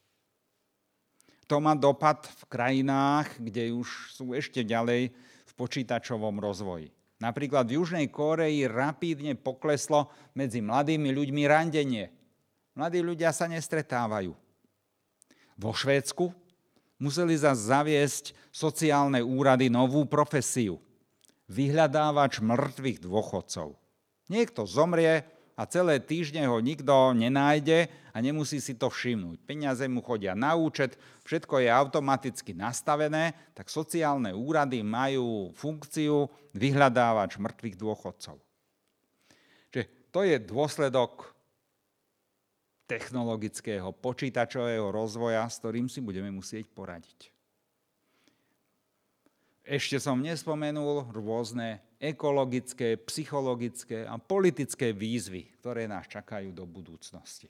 To 1.51 1.59
má 1.59 1.75
dopad 1.75 2.23
v 2.23 2.43
krajinách, 2.47 3.35
kde 3.39 3.75
už 3.75 4.15
sú 4.15 4.31
ešte 4.31 4.63
ďalej 4.63 5.11
v 5.43 5.51
počítačovom 5.53 6.39
rozvoji. 6.39 6.89
Napríklad 7.19 7.67
v 7.69 7.79
Južnej 7.79 8.07
Koreji 8.11 8.67
rapídne 8.67 9.35
pokleslo 9.35 10.11
medzi 10.35 10.59
mladými 10.59 11.13
ľuďmi 11.15 11.43
randenie. 11.47 12.11
Mladí 12.75 12.99
ľudia 12.99 13.31
sa 13.31 13.47
nestretávajú. 13.47 14.35
Vo 15.55 15.71
Švédsku 15.71 16.33
museli 16.97 17.37
zase 17.37 17.69
zaviesť 17.69 18.25
sociálne 18.49 19.21
úrady 19.21 19.69
novú 19.69 20.03
profesiu. 20.09 20.81
Vyhľadávač 21.47 22.41
mŕtvych 22.41 23.03
dôchodcov. 23.03 23.77
Niekto 24.31 24.63
zomrie, 24.65 25.27
a 25.53 25.69
celé 25.69 26.01
týždne 26.01 26.49
ho 26.49 26.57
nikto 26.57 27.13
nenájde 27.13 27.89
a 28.13 28.17
nemusí 28.21 28.57
si 28.57 28.73
to 28.73 28.89
všimnúť. 28.89 29.37
Peniaze 29.45 29.85
mu 29.85 30.01
chodia 30.01 30.33
na 30.33 30.57
účet, 30.57 30.97
všetko 31.25 31.61
je 31.61 31.69
automaticky 31.69 32.57
nastavené, 32.57 33.37
tak 33.53 33.69
sociálne 33.69 34.33
úrady 34.33 34.81
majú 34.81 35.53
funkciu 35.53 36.25
vyhľadávač 36.57 37.37
mŕtvych 37.37 37.75
dôchodcov. 37.77 38.37
Čiže 39.69 39.85
to 40.09 40.19
je 40.25 40.37
dôsledok 40.41 41.33
technologického 42.89 43.89
počítačového 43.93 44.89
rozvoja, 44.93 45.45
s 45.49 45.57
ktorým 45.61 45.89
si 45.89 46.01
budeme 46.01 46.29
musieť 46.29 46.69
poradiť. 46.69 47.33
Ešte 49.63 49.95
som 49.95 50.19
nespomenul 50.19 51.15
rôzne 51.15 51.79
ekologické, 52.03 52.99
psychologické 53.07 54.03
a 54.03 54.19
politické 54.19 54.91
výzvy, 54.91 55.55
ktoré 55.63 55.87
nás 55.87 56.03
čakajú 56.11 56.51
do 56.51 56.67
budúcnosti. 56.67 57.47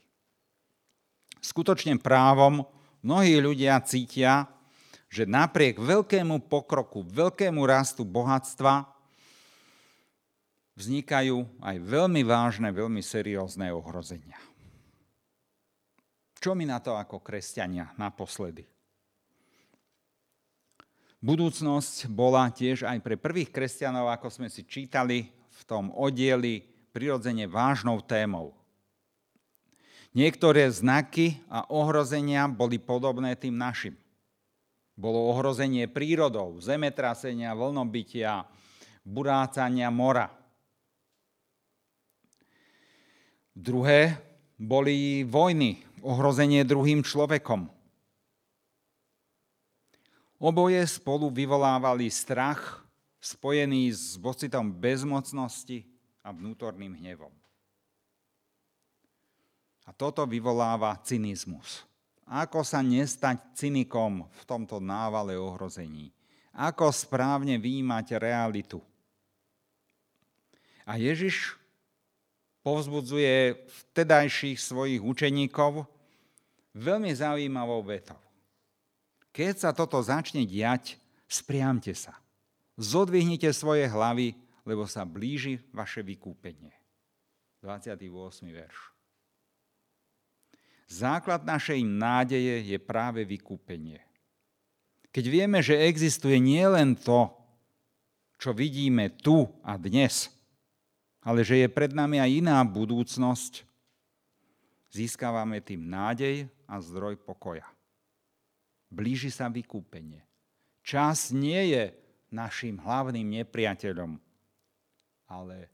Skutočne 1.42 1.98
právom 1.98 2.62
mnohí 3.02 3.42
ľudia 3.42 3.82
cítia, 3.82 4.46
že 5.10 5.26
napriek 5.26 5.82
veľkému 5.82 6.46
pokroku, 6.46 7.02
veľkému 7.02 7.66
rastu 7.66 8.06
bohatstva 8.06 8.86
vznikajú 10.78 11.62
aj 11.62 11.78
veľmi 11.82 12.22
vážne, 12.26 12.70
veľmi 12.70 13.02
seriózne 13.02 13.74
ohrozenia. 13.74 14.38
Čo 16.38 16.58
mi 16.58 16.66
na 16.66 16.82
to 16.82 16.98
ako 16.98 17.22
kresťania 17.22 17.94
naposledy? 17.98 18.73
Budúcnosť 21.24 22.12
bola 22.12 22.52
tiež 22.52 22.84
aj 22.84 23.00
pre 23.00 23.16
prvých 23.16 23.48
kresťanov, 23.48 24.12
ako 24.12 24.28
sme 24.28 24.52
si 24.52 24.68
čítali 24.68 25.32
v 25.32 25.62
tom 25.64 25.88
oddieli, 25.96 26.60
prirodzene 26.92 27.48
vážnou 27.48 28.04
témou. 28.04 28.52
Niektoré 30.12 30.68
znaky 30.68 31.40
a 31.48 31.64
ohrozenia 31.72 32.46
boli 32.52 32.76
podobné 32.76 33.40
tým 33.40 33.56
našim. 33.56 33.96
Bolo 35.00 35.32
ohrozenie 35.32 35.88
prírodou, 35.90 36.62
zemetrasenia, 36.62 37.56
vlnobytia, 37.58 38.46
burácania 39.02 39.90
mora. 39.90 40.30
Druhé 43.58 44.22
boli 44.60 45.26
vojny, 45.26 45.82
ohrozenie 46.04 46.62
druhým 46.62 47.02
človekom. 47.02 47.73
Oboje 50.44 50.84
spolu 50.92 51.32
vyvolávali 51.32 52.12
strach 52.12 52.84
spojený 53.24 53.96
s 53.96 54.20
pocitom 54.20 54.76
bezmocnosti 54.76 55.88
a 56.20 56.36
vnútorným 56.36 57.00
hnevom. 57.00 57.32
A 59.88 59.96
toto 59.96 60.28
vyvoláva 60.28 61.00
cynizmus. 61.00 61.88
Ako 62.28 62.60
sa 62.68 62.84
nestať 62.84 63.40
cynikom 63.56 64.28
v 64.28 64.42
tomto 64.44 64.84
návale 64.84 65.40
ohrození? 65.40 66.12
Ako 66.52 66.92
správne 66.92 67.56
výjimať 67.56 68.20
realitu? 68.20 68.84
A 70.84 71.00
Ježiš 71.00 71.56
povzbudzuje 72.68 73.64
vtedajších 73.64 74.60
svojich 74.60 75.00
učeníkov 75.00 75.88
veľmi 76.76 77.16
zaujímavou 77.16 77.80
vetou. 77.88 78.20
Keď 79.34 79.54
sa 79.58 79.74
toto 79.74 79.98
začne 79.98 80.46
diať, 80.46 81.02
spriamte 81.26 81.92
sa. 81.98 82.14
Zodvihnite 82.78 83.50
svoje 83.50 83.90
hlavy, 83.90 84.38
lebo 84.62 84.86
sa 84.86 85.02
blíži 85.04 85.58
vaše 85.74 86.06
vykúpenie. 86.06 86.72
28. 87.66 88.06
verš. 88.54 88.78
Základ 90.86 91.42
našej 91.42 91.82
nádeje 91.82 92.62
je 92.70 92.78
práve 92.78 93.26
vykúpenie. 93.26 93.98
Keď 95.10 95.26
vieme, 95.26 95.58
že 95.66 95.82
existuje 95.82 96.38
nielen 96.38 96.94
to, 96.94 97.34
čo 98.38 98.54
vidíme 98.54 99.10
tu 99.10 99.50
a 99.66 99.74
dnes, 99.82 100.30
ale 101.26 101.42
že 101.42 101.66
je 101.66 101.68
pred 101.72 101.90
nami 101.96 102.22
aj 102.22 102.30
iná 102.46 102.62
budúcnosť, 102.62 103.66
získavame 104.94 105.64
tým 105.64 105.90
nádej 105.90 106.46
a 106.70 106.78
zdroj 106.78 107.18
pokoja. 107.26 107.66
Blíži 108.94 109.34
sa 109.34 109.50
vykúpenie. 109.50 110.22
Čas 110.86 111.34
nie 111.34 111.74
je 111.74 111.90
našim 112.30 112.78
hlavným 112.78 113.42
nepriateľom, 113.42 114.22
ale 115.26 115.74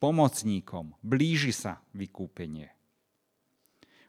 pomocníkom. 0.00 0.96
Blíži 1.04 1.52
sa 1.52 1.84
vykúpenie. 1.92 2.72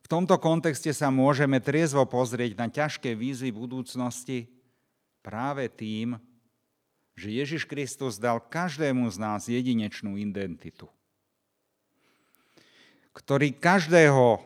V 0.03 0.07
tomto 0.07 0.39
kontexte 0.39 0.93
sa 0.95 1.11
môžeme 1.11 1.59
triezvo 1.59 2.05
pozrieť 2.07 2.51
na 2.55 2.67
ťažké 2.71 3.11
výzvy 3.17 3.49
budúcnosti 3.51 4.47
práve 5.26 5.65
tým, 5.67 6.15
že 7.17 7.32
Ježiš 7.32 7.63
Kristus 7.65 8.21
dal 8.21 8.43
každému 8.43 9.07
z 9.09 9.17
nás 9.17 9.47
jedinečnú 9.47 10.19
identitu, 10.19 10.91
ktorý 13.15 13.55
každého 13.55 14.43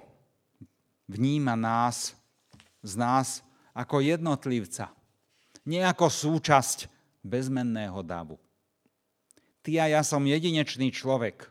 vníma 1.10 1.58
nás, 1.58 2.14
z 2.84 2.94
nás 2.96 3.46
ako 3.76 4.02
jednotlivca, 4.04 4.92
nie 5.68 5.84
ako 5.84 6.10
súčasť 6.10 6.90
bezmenného 7.22 8.00
davu. 8.02 8.40
Ty 9.60 9.86
a 9.86 10.00
ja 10.00 10.02
som 10.02 10.24
jedinečný 10.24 10.90
človek, 10.90 11.46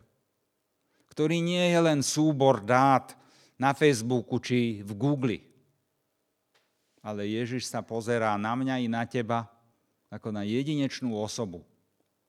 ktorý 1.13 1.39
nie 1.39 1.71
je 1.71 1.79
len 1.79 1.99
súbor 2.01 2.63
dát 2.63 3.13
na 3.59 3.75
Facebooku 3.75 4.39
či 4.41 4.81
v 4.81 4.91
Google. 4.95 5.37
Ale 6.99 7.27
Ježiš 7.27 7.69
sa 7.69 7.83
pozerá 7.83 8.35
na 8.35 8.55
mňa 8.55 8.75
i 8.83 8.87
na 8.87 9.03
teba 9.05 9.47
ako 10.09 10.33
na 10.33 10.41
jedinečnú 10.43 11.13
osobu, 11.15 11.63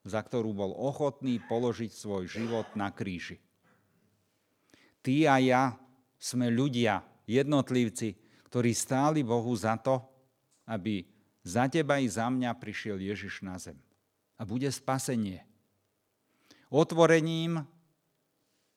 za 0.04 0.20
ktorú 0.20 0.52
bol 0.52 0.72
ochotný 0.76 1.40
položiť 1.48 1.90
svoj 1.90 2.28
život 2.28 2.68
na 2.76 2.92
kríži. 2.92 3.40
Ty 5.00 5.32
a 5.32 5.36
ja 5.40 5.62
sme 6.20 6.52
ľudia, 6.52 7.00
jednotlivci, 7.24 8.14
ktorí 8.50 8.74
stáli 8.74 9.22
Bohu 9.22 9.54
za 9.54 9.78
to, 9.78 10.02
aby 10.66 11.06
za 11.46 11.70
teba 11.70 12.02
i 12.02 12.10
za 12.10 12.26
mňa 12.26 12.50
prišiel 12.58 12.98
Ježiš 12.98 13.46
na 13.46 13.56
zem. 13.62 13.78
A 14.36 14.42
bude 14.42 14.66
spasenie. 14.74 15.46
Otvorením 16.66 17.62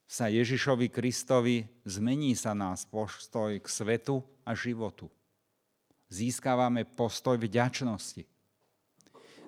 sa 0.06 0.30
Ježišovi 0.30 0.94
Kristovi 0.94 1.66
zmení 1.90 2.38
sa 2.38 2.54
nás 2.54 2.86
postoj 2.86 3.58
k 3.58 3.66
svetu 3.66 4.22
a 4.46 4.54
životu. 4.54 5.10
Získavame 6.14 6.86
postoj 6.86 7.42
vďačnosti. 7.42 8.30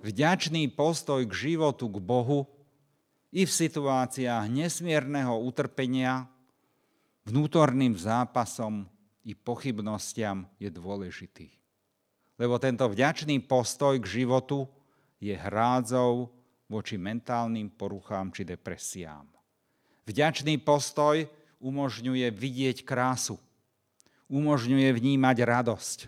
Vďačný 0.02 0.74
postoj 0.74 1.22
k 1.30 1.54
životu, 1.54 1.86
k 1.86 1.98
Bohu 2.02 2.50
i 3.30 3.46
v 3.46 3.52
situáciách 3.52 4.50
nesmierneho 4.50 5.38
utrpenia, 5.38 6.26
vnútorným 7.30 7.94
zápasom 7.94 8.90
i 9.26 9.34
pochybnostiam 9.34 10.46
je 10.62 10.70
dôležitý. 10.70 11.50
Lebo 12.38 12.62
tento 12.62 12.86
vďačný 12.86 13.42
postoj 13.44 13.98
k 13.98 14.22
životu 14.22 14.70
je 15.18 15.34
hrádzou 15.34 16.30
voči 16.70 16.96
mentálnym 17.02 17.74
poruchám 17.74 18.30
či 18.30 18.46
depresiám. 18.46 19.26
Vďačný 20.06 20.62
postoj 20.62 21.26
umožňuje 21.58 22.30
vidieť 22.30 22.86
krásu, 22.86 23.42
umožňuje 24.30 24.90
vnímať 24.94 25.38
radosť. 25.42 26.00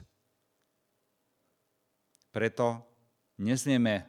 Preto 2.29 2.85
nesmieme 3.41 4.05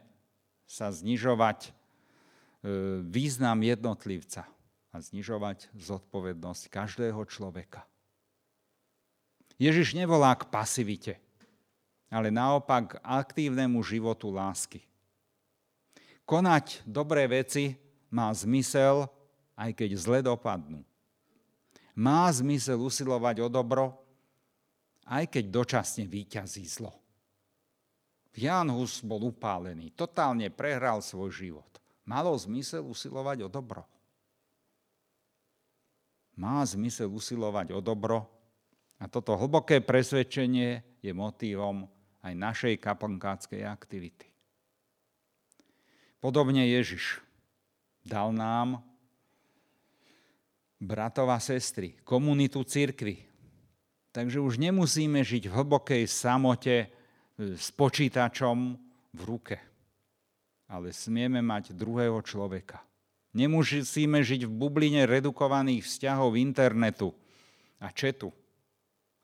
sa 0.69 0.93
znižovať 0.93 1.59
e, 1.65 1.69
význam 3.01 3.57
jednotlivca 3.65 4.45
a 4.93 4.95
znižovať 5.01 5.73
zodpovednosť 5.73 6.69
každého 6.69 7.21
človeka. 7.25 7.89
Ježiš 9.59 9.91
nevolá 9.91 10.31
k 10.39 10.47
pasivite, 10.47 11.19
ale 12.07 12.31
naopak 12.31 12.95
k 12.95 12.99
aktívnemu 13.03 13.83
životu 13.83 14.31
lásky. 14.31 14.79
Konať 16.23 16.87
dobré 16.87 17.27
veci 17.27 17.75
má 18.07 18.31
zmysel 18.31 19.11
aj 19.59 19.75
keď 19.75 19.89
zle 19.99 20.19
dopadnú. 20.23 20.79
Má 21.99 22.31
zmysel 22.31 22.79
usilovať 22.79 23.43
o 23.43 23.47
dobro, 23.51 23.99
aj 25.03 25.27
keď 25.27 25.43
dočasne 25.51 26.07
výťazí 26.07 26.63
zlo. 26.63 26.95
Jan 28.39 28.71
Hus 28.71 29.03
bol 29.03 29.27
upálený, 29.27 29.91
totálne 29.91 30.47
prehral 30.47 31.03
svoj 31.03 31.35
život. 31.35 31.67
Malo 32.07 32.31
zmysel 32.39 32.87
usilovať 32.87 33.43
o 33.43 33.49
dobro. 33.51 33.83
Má 36.39 36.63
zmysel 36.63 37.11
usilovať 37.11 37.75
o 37.75 37.83
dobro 37.83 38.38
a 38.99 39.07
toto 39.07 39.39
hlboké 39.39 39.79
presvedčenie 39.79 40.83
je 40.99 41.11
motívom 41.15 41.87
aj 42.19 42.33
našej 42.35 42.75
kaplnkáckej 42.83 43.63
aktivity. 43.63 44.27
Podobne 46.19 46.67
Ježiš 46.67 47.23
dal 48.03 48.35
nám 48.35 48.83
bratov 50.79 51.31
a 51.31 51.39
sestry, 51.39 51.95
komunitu 52.03 52.59
církvy. 52.67 53.23
Takže 54.11 54.43
už 54.43 54.59
nemusíme 54.59 55.23
žiť 55.23 55.47
v 55.47 55.55
hlbokej 55.55 56.03
samote 56.09 56.75
e, 56.83 56.87
s 57.55 57.71
počítačom 57.71 58.75
v 59.15 59.21
ruke, 59.23 59.57
ale 60.67 60.91
smieme 60.91 61.39
mať 61.39 61.71
druhého 61.71 62.19
človeka. 62.25 62.83
Nemusíme 63.31 64.19
žiť 64.25 64.49
v 64.49 64.51
bubline 64.51 65.05
redukovaných 65.05 65.85
vzťahov 65.85 66.33
internetu 66.35 67.13
a 67.77 67.93
četu, 67.93 68.33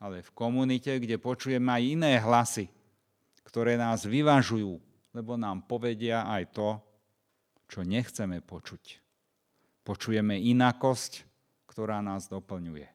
ale 0.00 0.20
v 0.20 0.30
komunite, 0.36 0.92
kde 1.00 1.16
počujeme 1.16 1.72
aj 1.72 1.82
iné 1.82 2.12
hlasy, 2.20 2.68
ktoré 3.46 3.80
nás 3.80 4.04
vyvažujú, 4.04 4.76
lebo 5.16 5.40
nám 5.40 5.64
povedia 5.64 6.28
aj 6.28 6.52
to, 6.52 6.68
čo 7.66 7.80
nechceme 7.82 8.44
počuť. 8.44 9.00
Počujeme 9.86 10.36
inakosť, 10.36 11.24
ktorá 11.70 12.02
nás 12.02 12.28
doplňuje. 12.28 12.88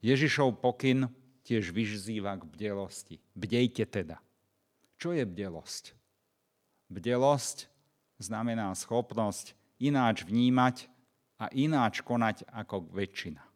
Ježišov 0.00 0.60
pokyn 0.62 1.08
tiež 1.44 1.74
vyzýva 1.74 2.38
k 2.40 2.46
bdelosti. 2.46 3.16
Bdejte 3.36 3.84
teda. 3.84 4.22
Čo 5.00 5.12
je 5.16 5.24
bdelosť? 5.24 5.96
Bdelosť 6.92 7.68
znamená 8.20 8.72
schopnosť 8.76 9.56
ináč 9.80 10.24
vnímať 10.24 10.88
a 11.40 11.48
ináč 11.56 12.04
konať 12.04 12.44
ako 12.52 12.84
väčšina. 12.92 13.49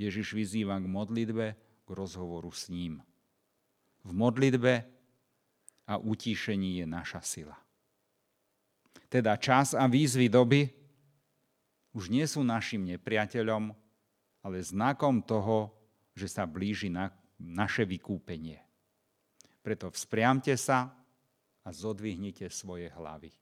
Ježiš 0.00 0.32
vyzýva 0.32 0.80
k 0.80 0.88
modlitbe, 0.88 1.46
k 1.84 1.88
rozhovoru 1.92 2.48
s 2.48 2.72
ním. 2.72 3.04
V 4.00 4.16
modlitbe 4.16 4.88
a 5.84 6.00
utíšení 6.00 6.80
je 6.80 6.86
naša 6.88 7.20
sila. 7.20 7.56
Teda 9.12 9.36
čas 9.36 9.76
a 9.76 9.84
výzvy 9.84 10.32
doby 10.32 10.70
už 11.92 12.08
nie 12.08 12.24
sú 12.24 12.40
našim 12.40 12.86
nepriateľom, 12.86 13.74
ale 14.40 14.56
znakom 14.64 15.20
toho, 15.20 15.74
že 16.16 16.30
sa 16.30 16.48
blíži 16.48 16.88
na 16.88 17.12
naše 17.36 17.84
vykúpenie. 17.84 18.62
Preto 19.60 19.92
vzpriamte 19.92 20.56
sa 20.56 20.88
a 21.60 21.68
zodvihnite 21.68 22.48
svoje 22.48 22.88
hlavy. 22.88 23.34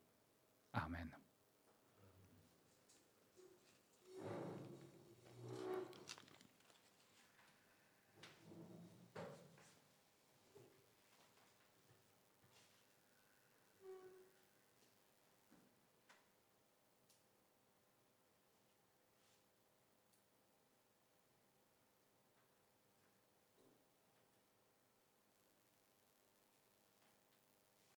Amen. 0.75 1.18